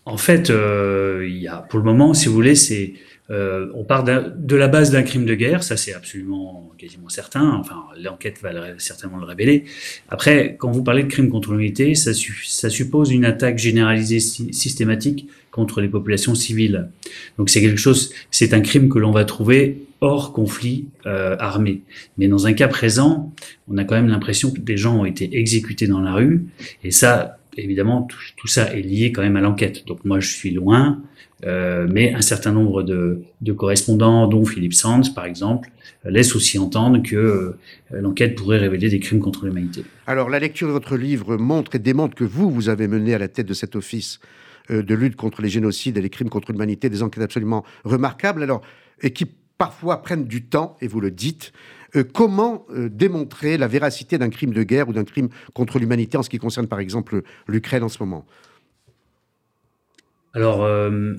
[0.09, 2.95] en fait, euh, il y a, pour le moment, si vous voulez, c'est
[3.31, 7.53] euh, on part de la base d'un crime de guerre, ça c'est absolument quasiment certain.
[7.57, 9.65] Enfin, l'enquête va certainement le révéler.
[10.09, 15.83] Après, quand vous parlez de crime contre l'humanité, ça, suppose une attaque généralisée systématique contre
[15.83, 16.89] les populations civiles.
[17.37, 21.83] Donc c'est quelque chose, c'est un crime que l'on va trouver hors conflit euh, armé.
[22.17, 23.35] Mais dans un cas présent,
[23.67, 26.47] on a quand même l'impression que des gens ont été exécutés dans la rue,
[26.83, 28.03] et ça, évidemment,
[28.37, 29.87] tout, ça est lié quand même à l'enquête.
[29.87, 31.03] Donc moi, je suis loin,
[31.45, 35.71] euh, mais un certain nombre de, correspondants, dont Philippe Sands, par exemple,
[36.05, 37.59] laissent aussi entendre que euh,
[37.91, 39.85] l'enquête pourrait révéler des crimes contre l'humanité.
[40.07, 43.19] Alors, la lecture de votre livre montre et démontre que vous, vous avez mené à
[43.19, 44.21] la tête de cet office
[44.71, 48.43] euh, de lutte contre les génocides et les crimes contre l'humanité des enquêtes absolument remarquables,
[48.43, 48.63] alors,
[49.03, 49.27] et qui
[49.59, 51.53] parfois prennent du temps, et vous le dites.
[51.97, 56.19] Euh, comment euh, démontrer la véracité d'un crime de guerre ou d'un crime contre l'humanité
[56.19, 58.27] en ce qui concerne par exemple l'Ukraine en ce moment?
[60.35, 61.15] Alors, euh,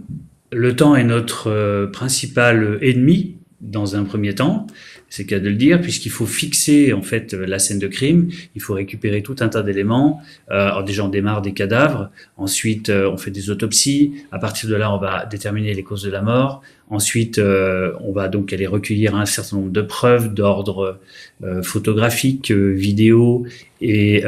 [0.51, 4.67] le temps est notre principal ennemi dans un premier temps,
[5.09, 8.29] c'est le cas de le dire, puisqu'il faut fixer en fait la scène de crime,
[8.55, 10.21] il faut récupérer tout un tas d'éléments.
[10.49, 14.93] alors déjà on démarre des cadavres, ensuite on fait des autopsies, à partir de là
[14.93, 19.15] on va déterminer les causes de la mort, Ensuite, euh, on va donc aller recueillir
[19.15, 20.99] un certain nombre de preuves d'ordre
[21.43, 23.45] euh, photographique, euh, vidéo
[23.79, 24.23] et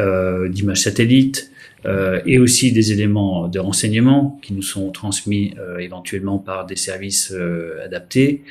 [0.50, 1.52] d'images satellites,
[2.26, 7.34] et aussi des éléments de renseignement qui nous sont transmis éventuellement par des services
[7.84, 8.44] adaptés.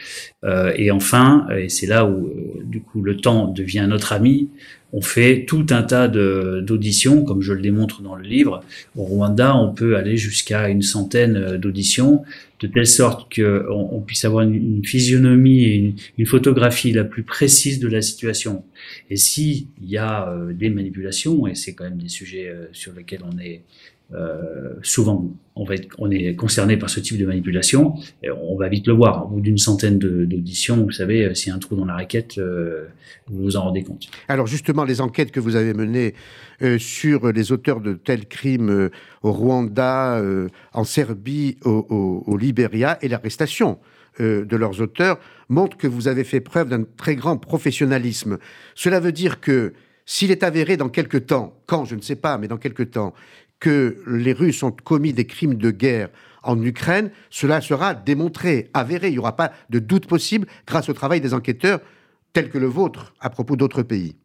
[0.76, 2.30] et enfin, et c'est là où
[2.64, 4.48] du coup le temps devient notre ami,
[4.92, 8.62] on fait tout un tas d'auditions, comme je le démontre dans le livre.
[8.96, 12.24] Au Rwanda, on peut aller jusqu'à une centaine d'auditions,
[12.60, 17.78] de telle sorte qu'on on puisse avoir une, physionomie et une, photographie la plus précise
[17.78, 18.64] de la situation.
[19.08, 22.92] Et s'il y a euh, des manipulations, et c'est quand même des sujets euh, sur
[22.92, 23.62] lesquels on est
[24.12, 27.94] euh, souvent on, est concerné par ce type de manipulation,
[28.24, 29.26] on va vite le voir.
[29.26, 31.94] Au bout d'une centaine d'auditions, vous savez, euh, s'il y a un trou dans la
[31.94, 32.86] raquette, euh,
[33.28, 34.08] vous vous en rendez compte.
[34.28, 36.14] Alors justement, les enquêtes que vous avez menées
[36.78, 38.90] sur les auteurs de tels crimes
[39.22, 40.22] au Rwanda,
[40.74, 43.78] en Serbie, au, au, Libéria, et l'arrestation
[44.18, 48.36] de leurs auteurs montrent que vous avez fait preuve d'un très grand professionnalisme.
[48.74, 49.72] Cela veut dire que
[50.12, 53.14] s'il est avéré dans quelques temps, quand je ne sais pas, mais dans quelques temps,
[53.60, 56.08] que les Russes ont commis des crimes de guerre
[56.42, 59.08] en Ukraine, cela sera démontré, avéré.
[59.08, 61.80] Il n'y aura pas de doute possible grâce au travail des enquêteurs
[62.32, 64.16] tels que le vôtre à propos d'autres pays.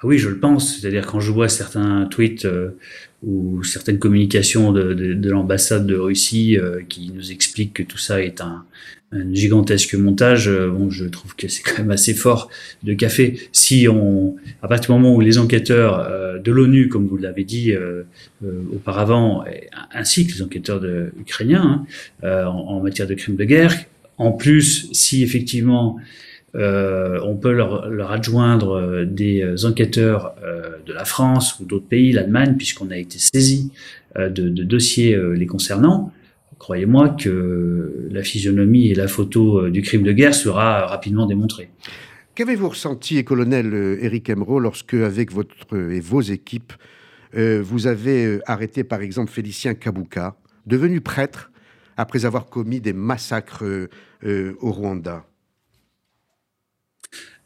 [0.00, 0.76] Ah oui, je le pense.
[0.76, 2.78] C'est-à-dire quand je vois certains tweets euh,
[3.24, 8.40] ou certaines communications de, l'ambassade de Russie euh, qui nous expliquent que tout ça est
[8.40, 8.64] un,
[9.10, 12.50] un gigantesque montage, euh, bon, je trouve que c'est quand même assez fort
[12.82, 13.38] de café.
[13.52, 17.44] Si on, à partir du moment où les enquêteurs euh, de l'ONU, comme vous l'avez
[17.44, 18.04] dit euh,
[18.72, 19.44] auparavant,
[19.92, 21.84] ainsi que les enquêteurs de, ukrainiens
[22.22, 23.74] hein, en, matière de crimes de guerre,
[24.16, 25.98] en plus, si effectivement
[26.54, 30.34] on peut leur, leur adjoindre des enquêteurs
[30.86, 33.70] de la France ou d'autres pays, l'Allemagne, puisqu'on a été saisi
[34.16, 36.12] de, de, dossiers les concernant,
[36.58, 41.70] croyez-moi que la physionomie et la photo euh, du crime de guerre sera rapidement démontrée.
[42.34, 46.72] Qu'avez-vous ressenti, colonel euh, Éric Emeraud, lorsque, avec votre et vos équipes,
[47.36, 50.36] euh, vous avez arrêté par exemple Félicien Kabuka,
[50.66, 51.50] devenu prêtre
[51.96, 53.64] après avoir commis des massacres
[54.24, 55.24] au Rwanda?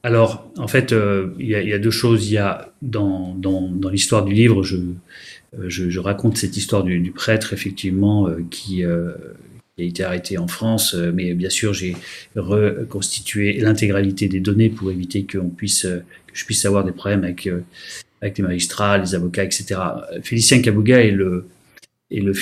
[0.03, 0.95] Alors, en fait,
[1.39, 2.29] il y, a deux choses.
[2.29, 4.77] Il y a dans, dans l'histoire du livre, je,
[5.59, 9.13] euh, je, raconte cette histoire du, prêtre, effectivement, euh, qui, euh,
[9.79, 11.97] a été arrêté en France, mais bien sûr, j'ai
[12.37, 17.49] reconstitué l'intégralité des données pour éviter qu'on puisse, que je puisse avoir des problèmes avec,
[18.21, 19.81] avec les magistrats, les avocats, etc.
[20.23, 21.49] Félicien Kabouga est le,
[22.11, 22.35] est le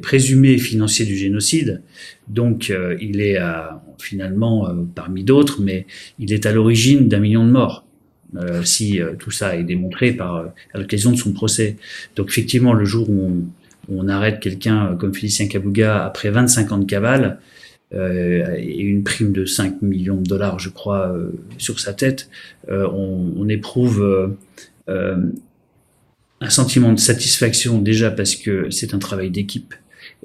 [0.00, 1.82] présumé financier du génocide.
[2.28, 3.38] Donc, il est
[3.98, 5.84] finalement parmi d'autres, mais
[6.20, 7.87] il est à l'origine d'un million de morts.
[8.36, 11.76] Euh, si euh, tout ça est démontré par euh, l'occasion de son procès.
[12.14, 13.48] Donc effectivement, le jour où
[13.90, 17.38] on, arrête quelqu'un comme Félicien Kabouga après 25 ans de cavale
[17.90, 21.16] et une prime de 5 millions de dollars, je crois,
[21.56, 22.28] sur sa tête,
[22.68, 24.36] on, éprouve
[24.86, 25.30] un
[26.50, 29.74] sentiment de satisfaction déjà parce que c'est un travail d'équipe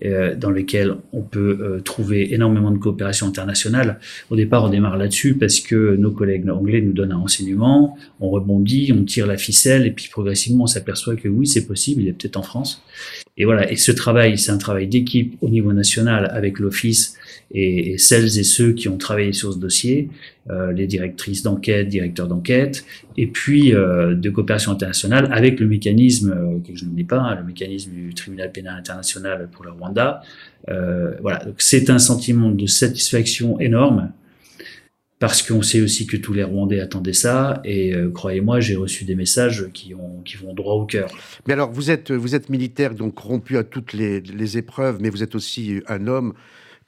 [0.03, 3.99] euh, dans lesquels on peut euh, trouver énormément de coopération internationale.
[4.29, 8.29] Au départ, on démarre là-dessus parce que nos collègues anglais nous donnent un renseignement, on
[8.29, 12.07] rebondit, on tire la ficelle et puis progressivement on s'aperçoit que oui, c'est possible, il
[12.07, 12.83] est peut-être en France.
[13.35, 17.17] Et voilà, et ce travail, c'est un travail d'équipe au niveau national avec l'Office
[17.51, 20.09] et, celles et ceux qui ont travaillé sur ce dossier,
[20.51, 22.85] euh, les directrices d'enquête, directeurs d'enquête,
[23.17, 27.35] et puis euh, de coopération internationale avec le mécanisme, euh, que je dis pas, hein,
[27.35, 30.21] le mécanisme du tribunal pénal international pour le Rwanda.
[30.69, 34.11] Euh, voilà, c'est un sentiment de satisfaction énorme
[35.23, 39.05] parce qu'on sait aussi que tous les Rwandais attendaient ça, et euh, croyez-moi, j'ai reçu
[39.05, 41.07] des messages qui, ont, vont droit au cœur.
[41.47, 45.33] Mais alors, vous êtes, militaire, donc rompu à toutes les, les épreuves, mais vous êtes
[45.33, 46.33] aussi un homme.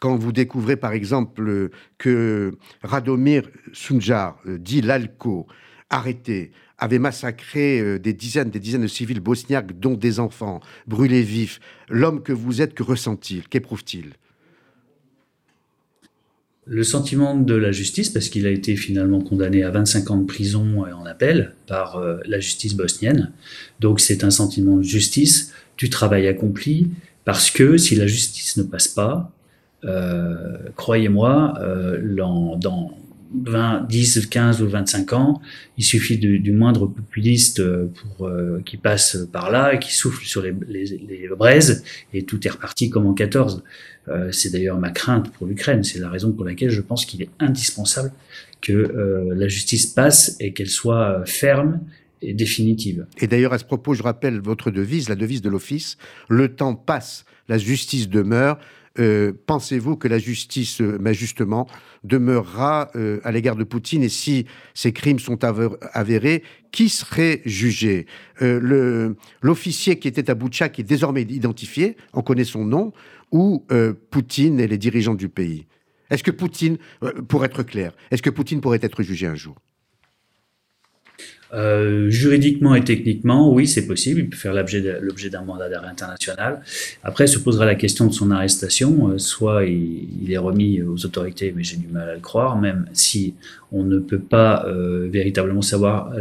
[0.02, 5.48] Quand vous découvrez, par exemple, que Radomir Sunjar, euh, dit l'Alco,
[5.90, 11.22] arrêté, avait massacré euh, des dizaines, des dizaines de civils bosniaques, dont des enfants, brûlés
[11.22, 13.48] vifs, l'homme que vous êtes, que ressent-il?
[13.48, 14.12] Qu'éprouve-t-il?
[16.66, 20.26] Le sentiment de la justice, parce qu'il a été finalement condamné à 25 ans de
[20.26, 23.32] prison en appel par euh, la justice bosnienne.
[23.80, 26.90] Donc c'est un sentiment de justice, du travail accompli,
[27.24, 29.32] parce que si la justice ne passe pas,
[29.84, 32.00] euh, croyez-moi, euh,
[32.58, 32.98] dans
[33.44, 35.42] 20, 10, 15 ou 25 ans,
[35.78, 37.62] il suffit du moindre populiste
[37.94, 38.30] pour,
[38.66, 41.84] qui passe par là qui souffle sur les, les, braises
[42.14, 43.64] et tout est reparti comme en 14.
[44.08, 45.84] Euh, c'est d'ailleurs ma crainte pour l'Ukraine.
[45.84, 48.12] C'est la raison pour laquelle je pense qu'il est indispensable
[48.62, 51.80] que euh, la justice passe et qu'elle soit euh, ferme
[52.22, 53.06] et définitive.
[53.20, 55.98] Et d'ailleurs, à ce propos, je rappelle votre devise, la devise de l'Office,
[56.30, 58.60] le temps passe, la justice demeure.
[59.46, 61.68] Pensez-vous que la justice, mais justement,
[62.04, 62.92] demeurera
[63.24, 68.06] à l'égard de Poutine Et si ces crimes sont avérés, qui serait jugé?
[69.42, 72.94] L'officier qui était à Boutcha, qui est désormais identifié, on connaît son nom,
[73.32, 75.66] ou euh, Poutine et les dirigeants du pays?
[76.10, 79.56] Est-ce que Poutine, euh, pour être clair, est-ce que Poutine pourrait être jugé un jour?
[81.56, 84.20] Euh, juridiquement et techniquement, oui, c'est possible.
[84.22, 86.62] Il peut faire l'objet d'un mandat d'arrêt international.
[87.04, 89.10] Après, se posera la question de son arrestation.
[89.10, 92.88] Euh, soit il, est remis aux autorités, mais j'ai du mal à le croire, même
[92.94, 93.36] si
[93.72, 96.12] on ne peut pas euh, véritablement savoir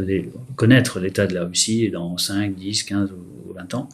[0.55, 3.89] connaître l'état de la Russie dans 5, 10, 15 ou 20 ans.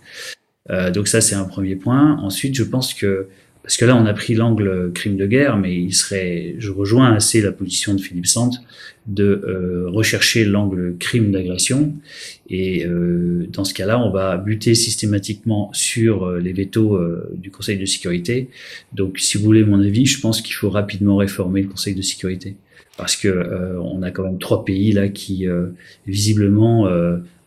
[0.92, 2.18] donc ça, c'est un premier point.
[2.18, 3.28] Ensuite, je pense que
[3.70, 7.12] parce que là, on a pris l'angle crime de guerre, mais il serait, je rejoins
[7.12, 8.60] assez la position de Philippe Sante
[9.06, 11.94] de euh, rechercher l'angle crime d'agression.
[12.48, 17.00] Et euh, dans ce cas-là, on va buter systématiquement sur euh, les vétos
[17.32, 18.48] du Conseil de sécurité.
[18.92, 22.02] Donc, si vous voulez mon avis, je pense qu'il faut rapidement réformer le Conseil de
[22.02, 22.56] sécurité
[22.96, 25.46] parce que on a quand même trois pays là qui
[26.08, 26.88] visiblement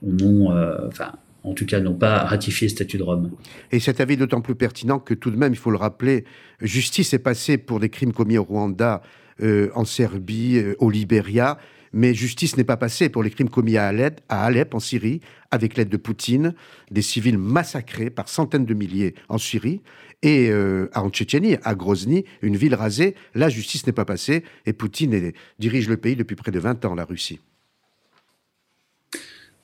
[0.02, 1.12] ont, enfin
[1.44, 3.32] en tout cas n'ont pas ratifié le statut de Rome.
[3.72, 6.26] Et cet avis est d'autant plus pertinent que tout de même, il faut le rappeler,
[6.62, 9.02] justice est passée pour des crimes commis au Rwanda,
[9.42, 11.58] euh, en Serbie, euh, au Libéria,
[11.92, 15.22] mais justice n'est pas passée pour les crimes commis à Alep, en Syrie,
[15.52, 16.56] avec l'aide de Poutine,
[16.92, 19.82] des civils massacrés par centaines de milliers en Syrie,
[20.22, 23.16] et euh, en Tchétchénie, à Grozny, une ville rasée.
[23.36, 26.96] La justice n'est pas passée, et Poutine dirige le pays depuis près de 20 ans,
[26.96, 27.40] la Russie.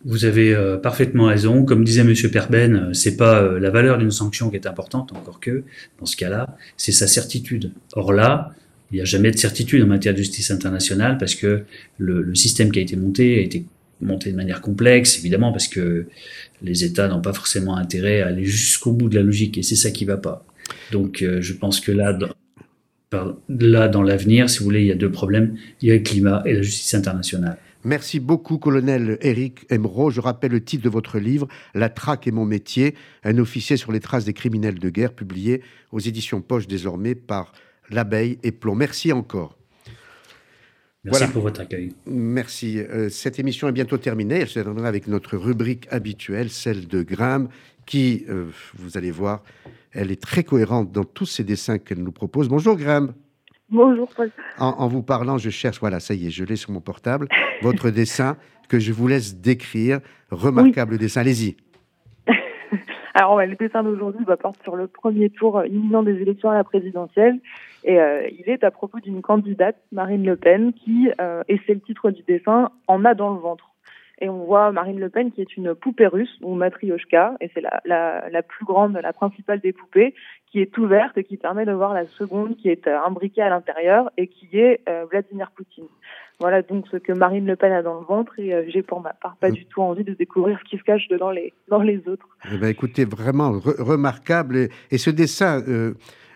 [0.05, 1.65] Vous avez euh, parfaitement raison.
[1.65, 5.11] Comme disait Monsieur Perben, euh, c'est pas euh, la valeur d'une sanction qui est importante,
[5.11, 5.63] encore que
[5.99, 7.73] dans ce cas-là, c'est sa certitude.
[7.93, 8.53] Or là,
[8.91, 11.63] il n'y a jamais de certitude en matière de justice internationale parce que
[11.97, 13.65] le, le, système qui a été monté a été
[14.01, 16.05] monté de manière complexe, évidemment, parce que
[16.61, 19.75] les États n'ont pas forcément intérêt à aller jusqu'au bout de la logique, et c'est
[19.75, 20.45] ça qui va pas.
[20.93, 22.29] Donc, je pense que là, dans,
[23.49, 25.57] là, dans l'avenir, si vous voulez, il y a deux problèmes.
[25.81, 27.57] Il y a le climat et la justice internationale.
[27.85, 30.11] Merci beaucoup, colonel Eric Emeraud.
[30.11, 33.93] Je rappelle le titre de votre livre, La traque est mon métier, un officier sur
[33.93, 35.61] les traces des criminels de guerre, publié
[35.91, 37.53] aux éditions Poche désormais par
[37.89, 38.75] L'Abeille et Plomb.
[38.75, 39.57] Merci encore.
[41.05, 41.93] Merci pour votre accueil.
[42.05, 42.79] Merci.
[42.79, 44.39] Euh, cette émission est bientôt terminée.
[44.41, 47.47] Elle se terminera avec notre rubrique habituelle, celle de Grim,
[47.85, 49.41] qui, euh, vous allez voir,
[49.93, 52.49] elle est très cohérente dans tous ces dessins qu'elle nous propose.
[52.49, 53.13] Bonjour Graham.
[53.71, 54.31] Bonjour Paul.
[54.57, 57.27] En, vous parlant, je cherche, voilà, ça y est, je l'ai sur mon portable,
[57.61, 58.35] votre dessin
[58.67, 59.99] que je vous laisse décrire.
[60.31, 61.55] Remarquable dessin, allez-y.
[63.13, 66.63] Alors, le dessin d'aujourd'hui va porter sur le premier tour imminent des élections à la
[66.63, 67.39] présidentielle.
[67.83, 71.73] Et euh, il est à propos d'une candidate, Marine Le Pen, qui, euh, et c'est
[71.73, 73.71] le titre du dessin, en a dans le ventre.
[74.21, 77.61] Et on voit Marine Le Pen qui est une poupée russe, ou matrioshka, et c'est
[77.61, 80.13] la, la, la, plus grande, la principale des poupées,
[80.51, 83.49] qui est ouverte et qui permet de voir la seconde qui est euh, imbriquée à
[83.49, 85.87] l'intérieur et qui est euh, Vladimir Poutine.
[86.39, 89.01] Voilà donc ce que Marine Le Pen a dans le ventre et euh, j'ai pour
[89.01, 91.81] ma part pas du tout envie de découvrir ce qui se cache dans les, dans
[91.81, 92.27] les autres.
[92.51, 94.69] Eh ben, écoutez, vraiment remarquable.
[94.91, 95.61] Et, ce dessin,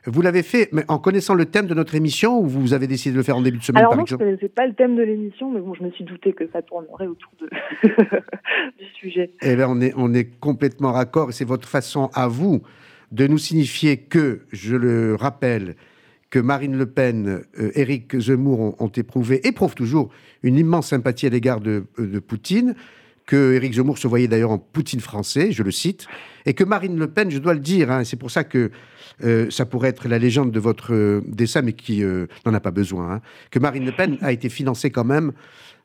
[0.06, 3.14] vous l'avez fait mais en connaissant le thème de notre émission ou vous avez décidé
[3.14, 4.68] de le faire en début de semaine Alors par non, exemple je ne connaissais pas
[4.68, 7.50] le thème de l'émission, mais bon, je me suis douté que ça tournerait autour de...
[8.80, 9.32] du sujet.
[9.42, 12.62] Eh bien, on est, on est complètement raccord et c'est votre façon à vous
[13.12, 15.76] de nous signifier que, je le rappelle,
[16.30, 20.10] que Marine Le Pen, euh, Éric Zemmour ont, éprouvé, éprouvent toujours
[20.42, 22.74] une immense sympathie à l'égard de, euh, de Poutine,
[23.26, 26.08] que Éric Zemmour se voyait d'ailleurs en Poutine français, je le cite,
[26.46, 28.72] et que Marine Le Pen, je dois le dire, hein, c'est pour ça que
[29.24, 32.60] euh, ça pourrait être la légende de votre euh, dessin, mais qui euh, n'en a
[32.60, 33.22] pas besoin, hein,
[33.52, 35.32] que Marine Le Pen a été financée quand même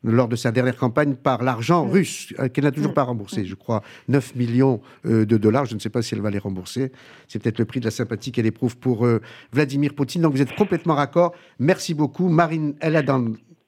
[0.05, 3.82] lors de sa dernière campagne par l'argent russe, qu'elle n'a toujours pas remboursé, je crois,
[4.07, 5.64] 9 millions de dollars.
[5.64, 6.93] Je ne sais pas si elle va les rembourser.
[7.26, 9.09] C'est peut-être le prix de la sympathie qu'elle éprouve pour
[9.53, 10.22] Vladimir Poutine.
[10.22, 11.34] Donc vous êtes complètement raccord.
[11.59, 12.28] Merci beaucoup.
[12.28, 13.24] Marine, elle, a dans,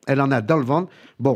[0.07, 0.93] elle en a dans le ventre.
[1.19, 1.35] Bon,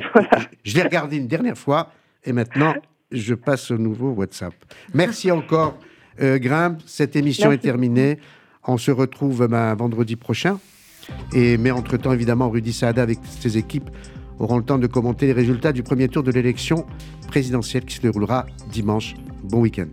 [0.62, 1.90] je l'ai regardé une dernière fois.
[2.24, 2.74] Et maintenant,
[3.10, 4.54] je passe au nouveau WhatsApp.
[4.92, 5.78] Merci encore,
[6.20, 6.80] euh, Grimpe.
[6.86, 8.18] Cette émission est terminée.
[8.66, 10.58] On se retrouve ben, vendredi prochain.
[11.32, 13.90] Et, mais entre-temps, évidemment, Rudy Saada avec ses équipes
[14.38, 16.86] auront le temps de commenter les résultats du premier tour de l'élection
[17.28, 19.14] présidentielle qui se déroulera dimanche.
[19.42, 19.88] Bon week-end.